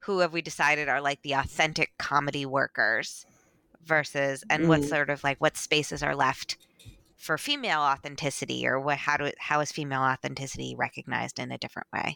[0.04, 3.24] who have we decided are like the authentic comedy workers
[3.84, 4.68] versus and mm.
[4.68, 6.56] what sort of like what spaces are left
[7.16, 11.88] for female authenticity or what how do how is female authenticity recognized in a different
[11.92, 12.14] way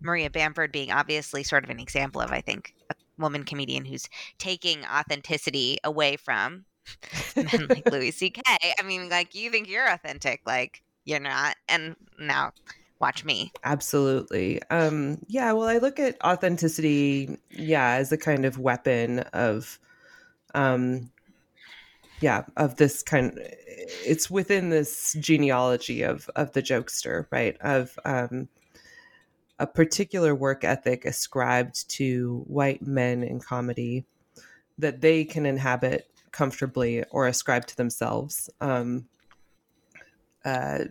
[0.00, 4.08] maria bamford being obviously sort of an example of i think a woman comedian who's
[4.38, 6.64] taking authenticity away from
[7.36, 11.94] men like louis ck i mean like you think you're authentic like you're not and
[12.18, 12.52] now
[13.02, 13.52] watch me.
[13.64, 14.62] Absolutely.
[14.70, 19.78] Um, yeah, well, I look at authenticity, yeah, as a kind of weapon of,
[20.54, 21.10] um,
[22.20, 23.38] yeah, of this kind.
[24.06, 27.56] It's within this genealogy of of the jokester, right?
[27.60, 28.48] Of um,
[29.58, 34.04] a particular work ethic ascribed to white men in comedy
[34.78, 38.48] that they can inhabit comfortably or ascribe to themselves.
[38.60, 39.06] Um,
[40.44, 40.84] uh,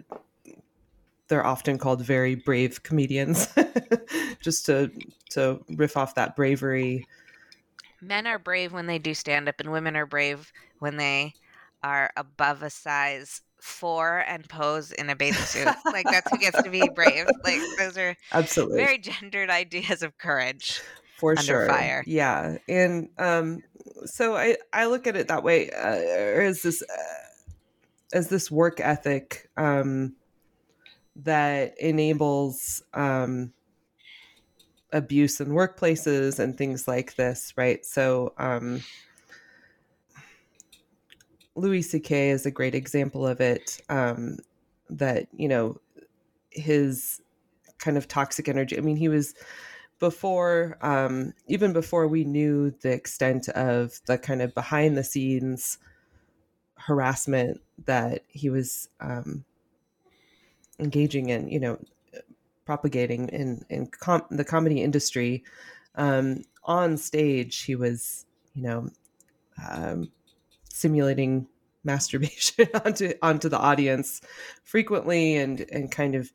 [1.31, 3.47] they're often called very brave comedians
[4.41, 4.91] just to
[5.29, 7.07] to riff off that bravery.
[8.01, 11.33] Men are brave when they do stand up and women are brave when they
[11.83, 15.73] are above a size four and pose in a bathing suit.
[15.85, 17.27] Like that's who gets to be brave.
[17.45, 18.75] Like those are absolutely.
[18.75, 20.81] very gendered ideas of courage
[21.17, 21.65] for sure.
[21.65, 22.03] fire.
[22.05, 22.57] Yeah.
[22.67, 23.63] And um
[24.03, 28.81] so i i look at it that way uh, as this uh, as this work
[28.81, 30.13] ethic um
[31.15, 33.53] that enables um,
[34.93, 37.85] abuse in workplaces and things like this, right?
[37.85, 38.81] So, um,
[41.55, 42.29] Louis C.K.
[42.29, 43.81] is a great example of it.
[43.89, 44.37] Um,
[44.89, 45.79] that you know,
[46.49, 47.21] his
[47.77, 48.77] kind of toxic energy.
[48.77, 49.33] I mean, he was
[49.99, 55.77] before, um, even before we knew the extent of the kind of behind the scenes
[56.77, 59.45] harassment that he was um,
[60.81, 61.47] engaging in.
[61.47, 61.79] You know,
[62.65, 65.43] propagating in in com- the comedy industry.
[65.95, 68.89] Um, on stage, he was, you know,
[69.69, 70.11] um,
[70.69, 71.47] simulating
[71.83, 74.21] masturbation onto onto the audience
[74.63, 76.31] frequently and and kind of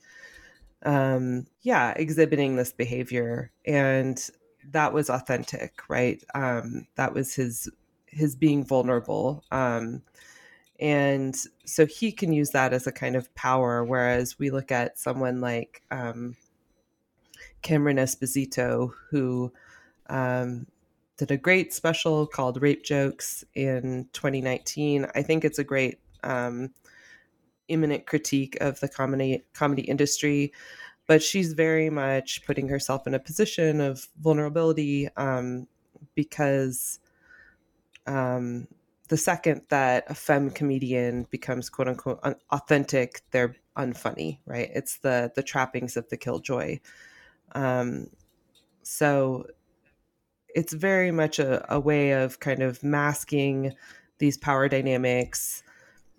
[0.84, 4.28] um yeah exhibiting this behavior and
[4.72, 7.70] that was authentic right um that was his
[8.06, 10.02] his being vulnerable um
[10.80, 14.98] and so he can use that as a kind of power whereas we look at
[14.98, 16.36] someone like um,
[17.62, 19.52] cameron esposito who
[20.08, 20.66] um,
[21.16, 26.70] did a great special called rape jokes in 2019 i think it's a great um,
[27.68, 30.52] immanent critique of the comedy comedy industry
[31.06, 35.66] but she's very much putting herself in a position of vulnerability um,
[36.14, 36.98] because
[38.06, 38.66] um,
[39.08, 44.70] the second that a femme comedian becomes quote unquote authentic, they're unfunny, right?
[44.74, 46.80] It's the the trappings of the killjoy.
[47.52, 48.08] Um,
[48.82, 49.46] so
[50.54, 53.74] it's very much a, a, way of kind of masking
[54.18, 55.62] these power dynamics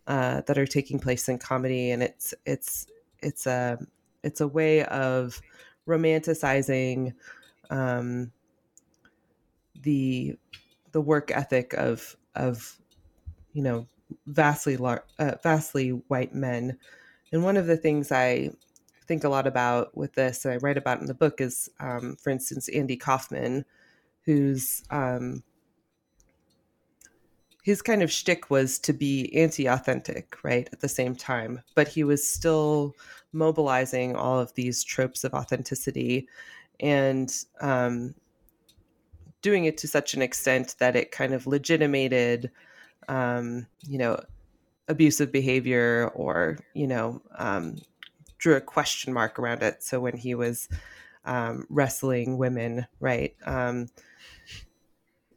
[0.05, 2.87] uh, that are taking place in comedy, and it's it's
[3.21, 3.77] it's a
[4.23, 5.41] it's a way of
[5.87, 7.13] romanticizing
[7.69, 8.31] um,
[9.81, 10.37] the
[10.91, 12.77] the work ethic of of
[13.53, 13.87] you know
[14.27, 16.77] vastly lar- uh, vastly white men
[17.31, 18.49] and one of the things i
[19.05, 22.15] think a lot about with this and i write about in the book is um,
[22.21, 23.65] for instance andy kaufman
[24.25, 25.43] who's um,
[27.67, 30.69] his kind of shtick was to be anti-authentic, right?
[30.71, 32.95] At the same time, but he was still
[33.33, 36.29] mobilizing all of these tropes of authenticity,
[36.79, 37.29] and
[37.59, 38.15] um,
[39.41, 42.51] doing it to such an extent that it kind of legitimated,
[43.07, 44.19] um, you know,
[44.87, 47.75] abusive behavior or, you know, um,
[48.37, 49.83] drew a question mark around it.
[49.83, 50.69] So when he was
[51.25, 53.35] um, wrestling women, right?
[53.45, 53.87] Um,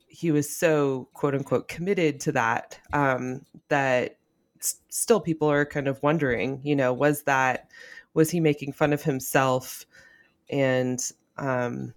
[0.08, 4.18] he was so quote unquote committed to that um, that
[4.60, 7.70] s- still people are kind of wondering, you know, was that
[8.14, 9.86] was he making fun of himself
[10.50, 11.94] and um,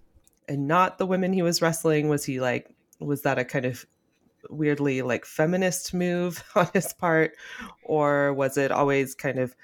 [0.48, 2.08] and not the women he was wrestling?
[2.08, 2.68] Was he like,
[3.00, 3.86] was that a kind of
[4.50, 7.32] weirdly like feminist move on his part?
[7.82, 9.54] Or was it always kind of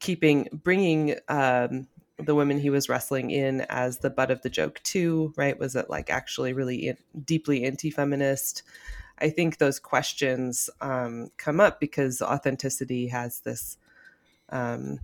[0.00, 1.88] keeping, bringing um,
[2.18, 5.58] the women he was wrestling in as the butt of the joke too, right?
[5.58, 8.62] Was it like actually really in, deeply anti feminist?
[9.18, 13.78] I think those questions um, come up because authenticity has this
[14.50, 15.00] um,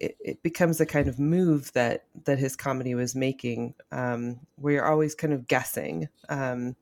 [0.00, 4.74] it, it, becomes a kind of move that that his comedy was making, um, where
[4.74, 6.76] you're always kind of guessing, um,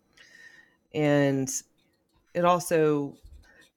[0.95, 1.51] and
[2.35, 3.17] it also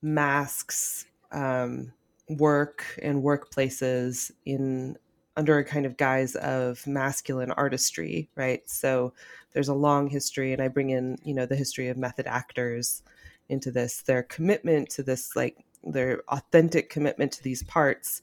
[0.01, 1.91] masks um,
[2.27, 4.97] work and workplaces in
[5.37, 8.69] under a kind of guise of masculine artistry, right?
[8.69, 9.13] So
[9.53, 13.03] there's a long history, and I bring in you know the history of method actors
[13.49, 14.01] into this.
[14.01, 18.21] Their commitment to this, like their authentic commitment to these parts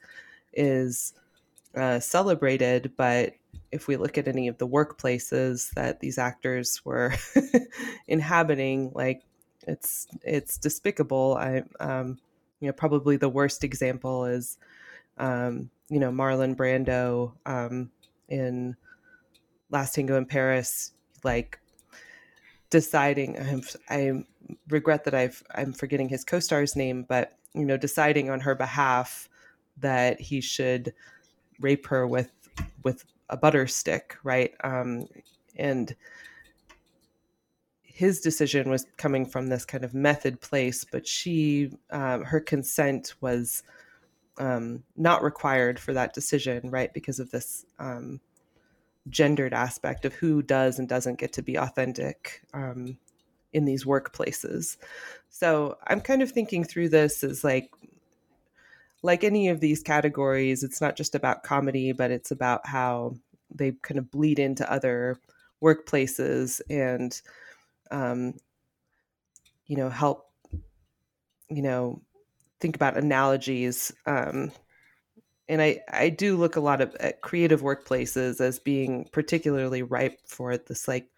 [0.56, 1.12] is
[1.76, 3.34] uh, celebrated, but
[3.72, 7.12] if we look at any of the workplaces that these actors were
[8.08, 9.22] inhabiting, like
[9.66, 11.36] it's it's despicable.
[11.38, 12.18] I um,
[12.60, 14.58] you know probably the worst example is
[15.18, 17.90] um, you know Marlon Brando um,
[18.28, 18.76] in
[19.70, 20.92] Last Tango in Paris,
[21.24, 21.60] like
[22.70, 23.38] deciding.
[23.38, 24.24] I'm, I
[24.68, 29.28] regret that I've I'm forgetting his co-star's name, but you know deciding on her behalf
[29.78, 30.92] that he should
[31.60, 32.32] rape her with
[32.82, 34.52] with a butter stick, right?
[34.62, 35.06] Um,
[35.56, 35.94] and
[37.82, 43.14] his decision was coming from this kind of method place, but she, um, her consent
[43.20, 43.62] was
[44.38, 46.92] um, not required for that decision, right?
[46.92, 48.20] Because of this um,
[49.08, 52.98] gendered aspect of who does and doesn't get to be authentic um,
[53.54, 54.76] in these workplaces.
[55.30, 57.70] So I'm kind of thinking through this as like
[59.02, 63.14] like any of these categories, it's not just about comedy, but it's about how
[63.54, 65.18] they kind of bleed into other
[65.62, 67.20] workplaces and,
[67.90, 68.34] um,
[69.66, 70.30] you know, help,
[71.48, 72.02] you know,
[72.60, 74.50] think about analogies um,
[75.48, 80.18] and I, I do look a lot of at creative workplaces as being particularly ripe
[80.26, 81.08] for this like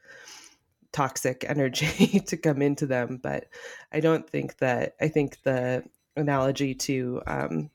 [0.93, 3.19] toxic energy to come into them.
[3.23, 3.47] But
[3.93, 5.85] I don't think that I think the
[6.19, 7.71] analogy to um,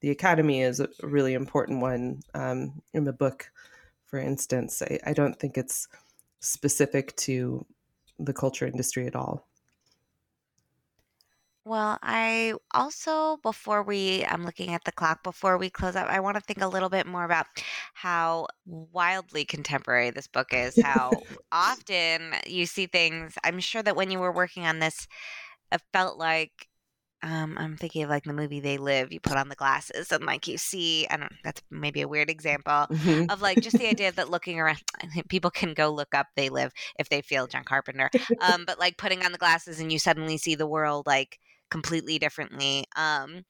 [0.00, 3.50] the academy is a really important one um, in the book.
[4.06, 5.88] For instance, I, I don't think it's
[6.40, 7.64] specific to
[8.18, 9.44] the culture industry at all.
[11.64, 16.20] Well, I also, before we, I'm looking at the clock, before we close up, I
[16.20, 17.46] want to think a little bit more about
[17.92, 21.12] how wildly contemporary this book is, how
[21.52, 23.34] often you see things.
[23.44, 25.06] I'm sure that when you were working on this,
[25.70, 26.68] it felt like
[27.22, 29.12] um, I'm thinking of like the movie They Live.
[29.12, 31.06] You put on the glasses and like you see.
[31.10, 31.32] I don't.
[31.42, 33.30] That's maybe a weird example Mhm.
[33.30, 34.80] of like just the idea that looking around,
[35.28, 38.10] people can go look up They Live if they feel John Carpenter.
[38.40, 41.38] Um, but like putting on the glasses and you suddenly see the world like
[41.70, 42.84] completely differently.
[42.96, 43.44] Um,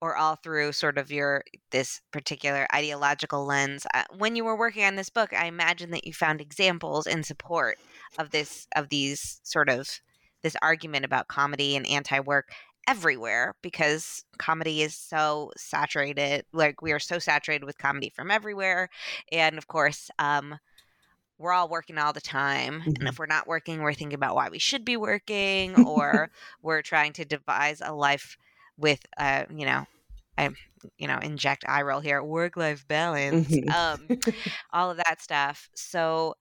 [0.00, 3.86] or all through sort of your this particular ideological lens.
[3.94, 7.22] Uh, when you were working on this book, I imagine that you found examples in
[7.22, 7.78] support
[8.18, 9.88] of this of these sort of
[10.44, 12.50] this argument about comedy and anti-work
[12.88, 18.90] everywhere because comedy is so saturated like we are so saturated with comedy from everywhere
[19.32, 20.56] and of course um
[21.38, 23.08] we're all working all the time and Mhm.
[23.08, 26.30] if we're not working we're thinking about why we should be working or
[26.62, 28.36] we're trying to devise a life
[28.78, 29.84] with uh you know
[30.38, 30.50] i
[30.98, 33.74] you know inject eye roll here work life balance Mhm.
[33.74, 34.12] um
[34.72, 36.34] all of that stuff so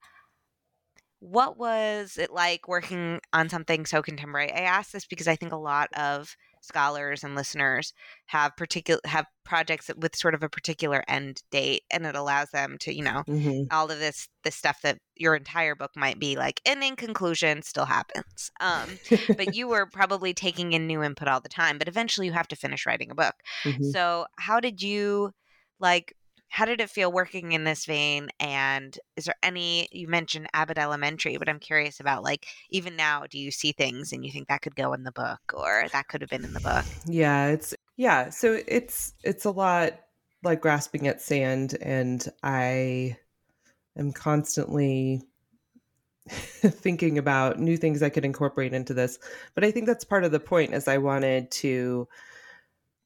[1.24, 4.52] what was it like working on something so contemporary?
[4.52, 7.94] I ask this because I think a lot of scholars and listeners
[8.28, 12.78] have particular have projects with sort of a particular end date and it allows them
[12.80, 13.68] to, you know, Mhm.
[13.72, 17.62] all of this this stuff that your entire book might be like and in conclusion
[17.62, 18.52] still happens.
[18.60, 18.98] Um
[19.38, 22.48] but you were probably taking in new input all the time, but eventually you have
[22.50, 23.36] to finish writing a book.
[23.66, 23.92] Mhm.
[23.92, 25.32] So, how did you
[25.80, 26.14] like
[26.54, 30.78] how did it feel working in this vein and is there any you mentioned Abbott
[30.78, 34.50] Elementary, but I'm curious about like even now do you see things and you think
[34.50, 36.86] that could go in the book or that could have been in the book?
[37.08, 39.94] Yeah, it's yeah, so it's it's a lot
[40.44, 43.18] like grasping at sand and I
[43.98, 45.24] am constantly
[46.30, 49.18] thinking about new things I could incorporate into this.
[49.56, 52.08] But I think that's part of the point is I wanted to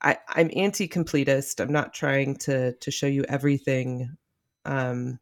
[0.02, 1.60] I, I'm anti-completist.
[1.60, 4.18] I'm not trying to to show you everything
[4.66, 5.20] um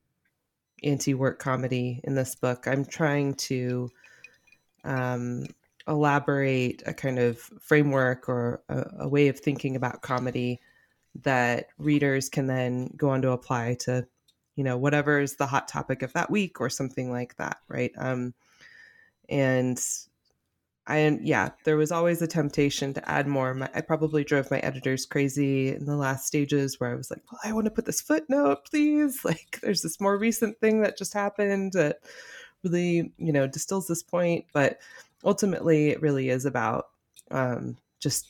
[0.83, 2.67] anti-work comedy in this book.
[2.67, 3.89] I'm trying to
[4.83, 5.45] um
[5.87, 10.59] elaborate a kind of framework or a, a way of thinking about comedy
[11.23, 14.05] that readers can then go on to apply to
[14.55, 17.91] you know whatever is the hot topic of that week or something like that right
[17.97, 18.33] um
[19.29, 19.79] and
[20.87, 23.53] i yeah there was always a temptation to add more.
[23.53, 27.21] My, i probably drove my editors crazy in the last stages where i was like
[27.31, 29.21] well, i want to put this footnote please.
[29.25, 31.97] Like there's this more recent thing that just happened that
[32.63, 34.79] really you know distills this point but
[35.23, 36.85] ultimately it really is about
[37.31, 38.27] um, just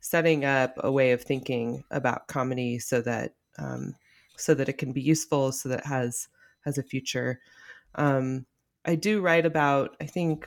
[0.00, 3.94] setting up a way of thinking about comedy so that um,
[4.36, 6.28] so that it can be useful so that has
[6.64, 7.40] has a future.
[7.96, 8.46] Um,
[8.84, 10.46] i do write about i think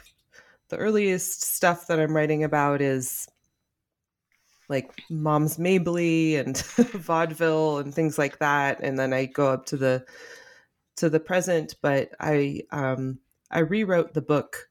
[0.72, 3.28] the earliest stuff that i'm writing about is
[4.70, 6.58] like Moms Mabley and
[6.94, 10.06] vaudeville and things like that and then i go up to the
[10.96, 13.20] to the present but i um
[13.52, 14.70] i rewrote the book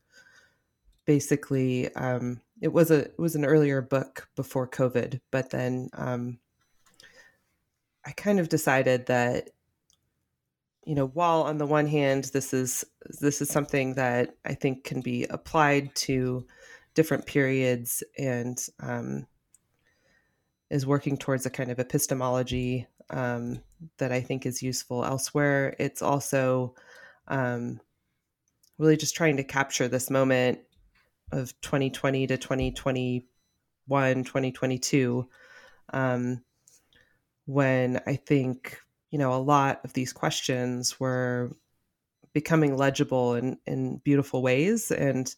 [1.05, 6.39] basically um it was a it was an earlier book before covid but then um
[8.07, 9.51] i kind of decided that
[10.85, 12.85] you know while on the one hand this is
[13.21, 16.47] this is something that i think can be applied to
[16.95, 19.27] different periods and um
[20.71, 23.61] is working towards a kind of epistemology um,
[23.99, 25.75] that I think is useful elsewhere.
[25.79, 26.75] It's also
[27.29, 27.81] um,
[28.79, 30.61] really just trying to capture this moment
[31.33, 35.29] of 2020 to 2021, 2022,
[35.93, 36.43] um,
[37.47, 38.81] when I think,
[39.11, 41.51] you know, a lot of these questions were
[42.33, 44.91] becoming legible in, in beautiful ways.
[44.91, 45.35] And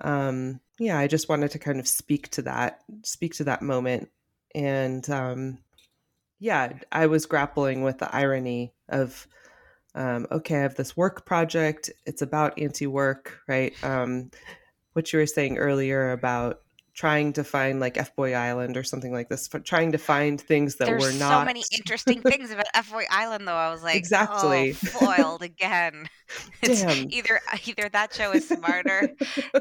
[0.00, 4.08] um, yeah, I just wanted to kind of speak to that, speak to that moment
[4.54, 5.58] and um,
[6.38, 9.26] yeah, I was grappling with the irony of
[9.96, 11.90] um, okay, I have this work project.
[12.04, 13.72] It's about anti-work, right?
[13.84, 14.30] Um,
[14.92, 16.62] what you were saying earlier about
[16.94, 20.76] trying to find like F Boy Island or something like this, trying to find things
[20.76, 21.42] that There's were not.
[21.42, 23.54] so many interesting things about F Boy Island, though.
[23.54, 26.08] I was like, oh, exactly oh, foiled again.
[26.62, 27.12] It's Damn.
[27.12, 29.10] either either that show is smarter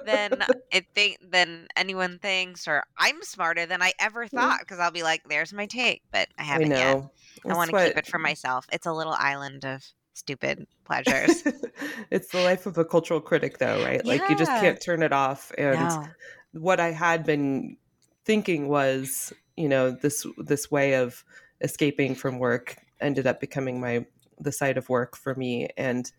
[0.05, 0.39] than
[0.71, 4.29] it think than anyone thinks, or I'm smarter than I ever mm.
[4.29, 4.59] thought.
[4.61, 6.93] Because I'll be like, "There's my take," but I I haven't yet.
[6.93, 7.11] know.
[7.49, 8.65] I want to That's keep it for myself.
[8.71, 11.43] It's a little island of stupid pleasures.
[12.11, 14.05] it's the life of a cultural critic, though, right?
[14.05, 15.51] Like you just can't turn it off.
[15.57, 16.07] And no.
[16.54, 17.78] What I had been
[18.26, 21.24] thinking was, you know, this this way of
[21.62, 24.06] escaping from work ended up becoming my
[24.39, 25.70] the site of work for me.
[25.78, 26.12] And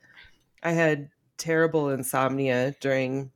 [0.63, 3.31] I had terrible insomnia during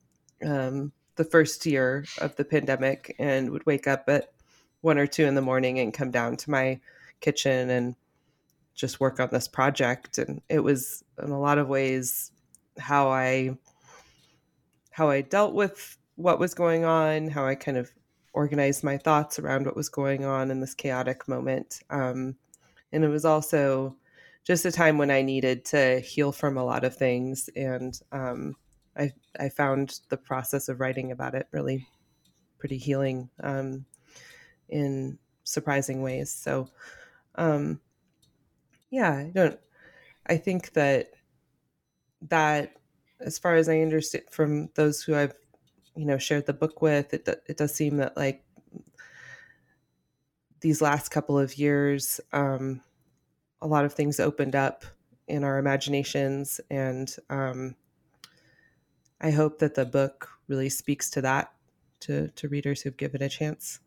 [0.45, 4.31] um, the first year of the pandemic, and would wake up at
[4.81, 6.79] one or two in the morning and come down to my
[7.19, 7.95] kitchen and
[8.73, 10.17] just work on this project.
[10.17, 12.31] And it was in a lot of ways
[12.77, 13.57] how I
[14.91, 17.89] how I dealt with what was going on, how I kind of
[18.33, 21.79] organized my thoughts around what was going on in this chaotic moment.
[21.89, 22.35] Um,
[22.91, 23.95] and it was also
[24.43, 27.49] just a time when I needed to heal from a lot of things.
[27.55, 28.57] And um,
[28.97, 31.87] I, I found the process of writing about it really
[32.57, 33.85] pretty healing um,
[34.67, 36.33] in surprising ways.
[36.33, 36.69] So,
[37.35, 37.79] um,
[38.89, 39.59] yeah, I don't,
[40.27, 41.11] I think that
[42.23, 42.73] that
[43.21, 45.33] as far as I understand from those who I've
[45.99, 48.43] you know shared the book with, it it does seem that like
[50.61, 52.81] these last couple of years, um,
[53.61, 54.85] a lot of things opened up
[55.27, 57.75] in our imaginations, and um,
[59.21, 61.53] I hope that the book really speaks to that
[62.01, 63.79] to to readers who've given it a chance.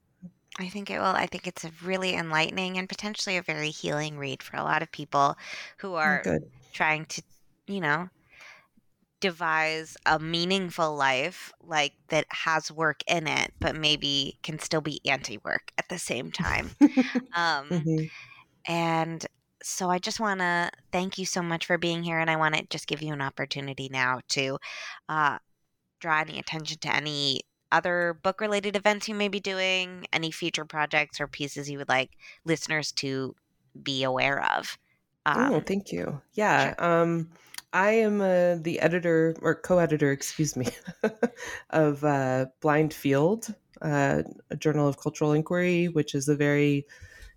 [0.58, 1.06] I think it will.
[1.06, 4.82] I think it's a really enlightening and potentially a very healing read for a lot
[4.82, 5.36] of people
[5.78, 6.50] who Oh, are good.
[6.72, 7.22] trying to,
[7.66, 8.10] you know,
[9.22, 15.00] devise a meaningful life like that has work in it, but maybe can still be
[15.06, 16.72] anti-work at the same time.
[17.36, 18.10] Um, Mhm.
[18.66, 19.26] and
[19.62, 22.54] so I just want to thank you so much for being here, and I want
[22.56, 24.58] to just give you an opportunity now to
[25.08, 25.38] uh,
[26.00, 27.42] draw any attention to any
[27.72, 32.10] other book-related events you may be doing, any future projects or pieces you would like
[32.44, 33.34] listeners to
[33.82, 34.78] be aware of.
[35.26, 36.20] Um, oh, thank you.
[36.34, 36.74] Yeah.
[36.78, 37.30] Um,
[37.72, 40.68] I am uh, the editor or co-editor, excuse me,
[41.70, 46.86] of uh, Blind Field, uh, a journal of cultural inquiry, which is a very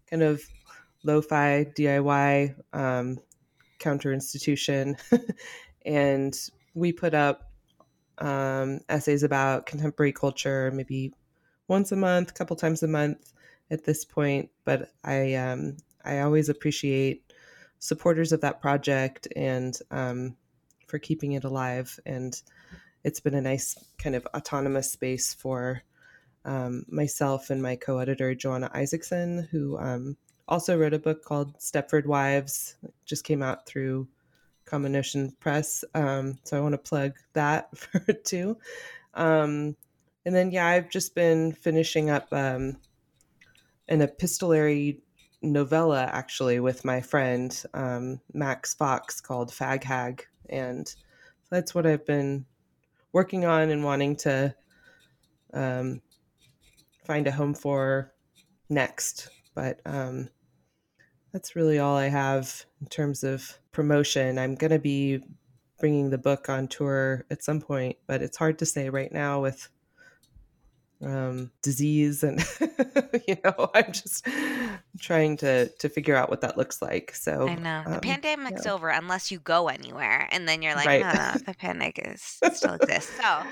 [0.10, 0.42] kind of
[1.04, 3.18] lo-fi DIY um,
[3.80, 4.98] counter institution,
[5.86, 6.38] and
[6.74, 7.52] we put up
[8.18, 11.14] um, essays about contemporary culture, maybe
[11.68, 13.32] once a month, a couple times a month
[13.72, 14.50] at this point.
[14.66, 17.25] But I um, I always appreciate
[17.80, 20.36] supporters of that project and um,
[20.88, 22.00] for keeping it alive.
[22.06, 22.40] And
[23.04, 25.84] it's been a nice kind of autonomous space for
[26.46, 30.18] um, myself and my co-editor Joanna Isaacson, who um,
[30.48, 32.76] also wrote a book called Stepford Wives.
[32.84, 34.08] It just came out through
[34.66, 35.84] Common Notions Press.
[35.94, 38.58] Um, so I want to plug that for too.
[39.14, 39.76] Um,
[40.26, 42.78] and then yeah, I've just been finishing up um,
[43.88, 45.02] an epistolary
[45.46, 50.94] novella actually with my friend um, Max Fox called Fag Hag, and
[51.50, 52.46] that's what I've been
[53.14, 54.54] working on and wanting to
[55.54, 56.02] um,
[57.06, 58.14] find a home for
[58.70, 59.30] next.
[59.54, 60.30] But um,
[61.32, 64.38] that's really all I have in terms of promotion.
[64.38, 65.22] I'm going to be
[65.80, 69.42] bringing the book on tour at some point, but it's hard to say right now
[69.42, 69.70] with
[71.06, 72.44] um, disease and
[73.28, 74.28] you know i'm just
[75.00, 78.66] trying to to figure out what that looks like so I know the um, pandemic's
[78.66, 78.74] yeah.
[78.74, 81.02] over unless you go anywhere, and then you're like, Right.
[81.02, 82.22] no, no, the pandemic is
[82.54, 83.12] still exists.
[83.16, 83.44] So,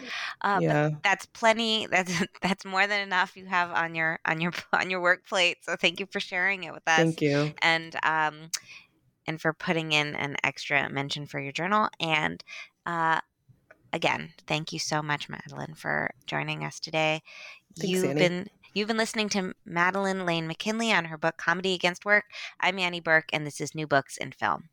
[0.41, 1.88] but yeah that's plenty.
[1.88, 5.58] That's that's more than enough you have on your on your on your work plate.
[5.62, 6.97] So, thank you for sharing it with us.
[6.97, 8.49] thank you and um
[9.28, 12.43] and for putting in an extra mention for your journal and
[12.86, 13.22] uh
[13.94, 17.22] again thank you so much madeline for joining us today.
[17.80, 18.20] Thanks, you've Annie.
[18.20, 22.26] been you've been listening to madeline lane mckinley on her book comedy against work.
[22.60, 24.70] I'm annie burke and this is new books in film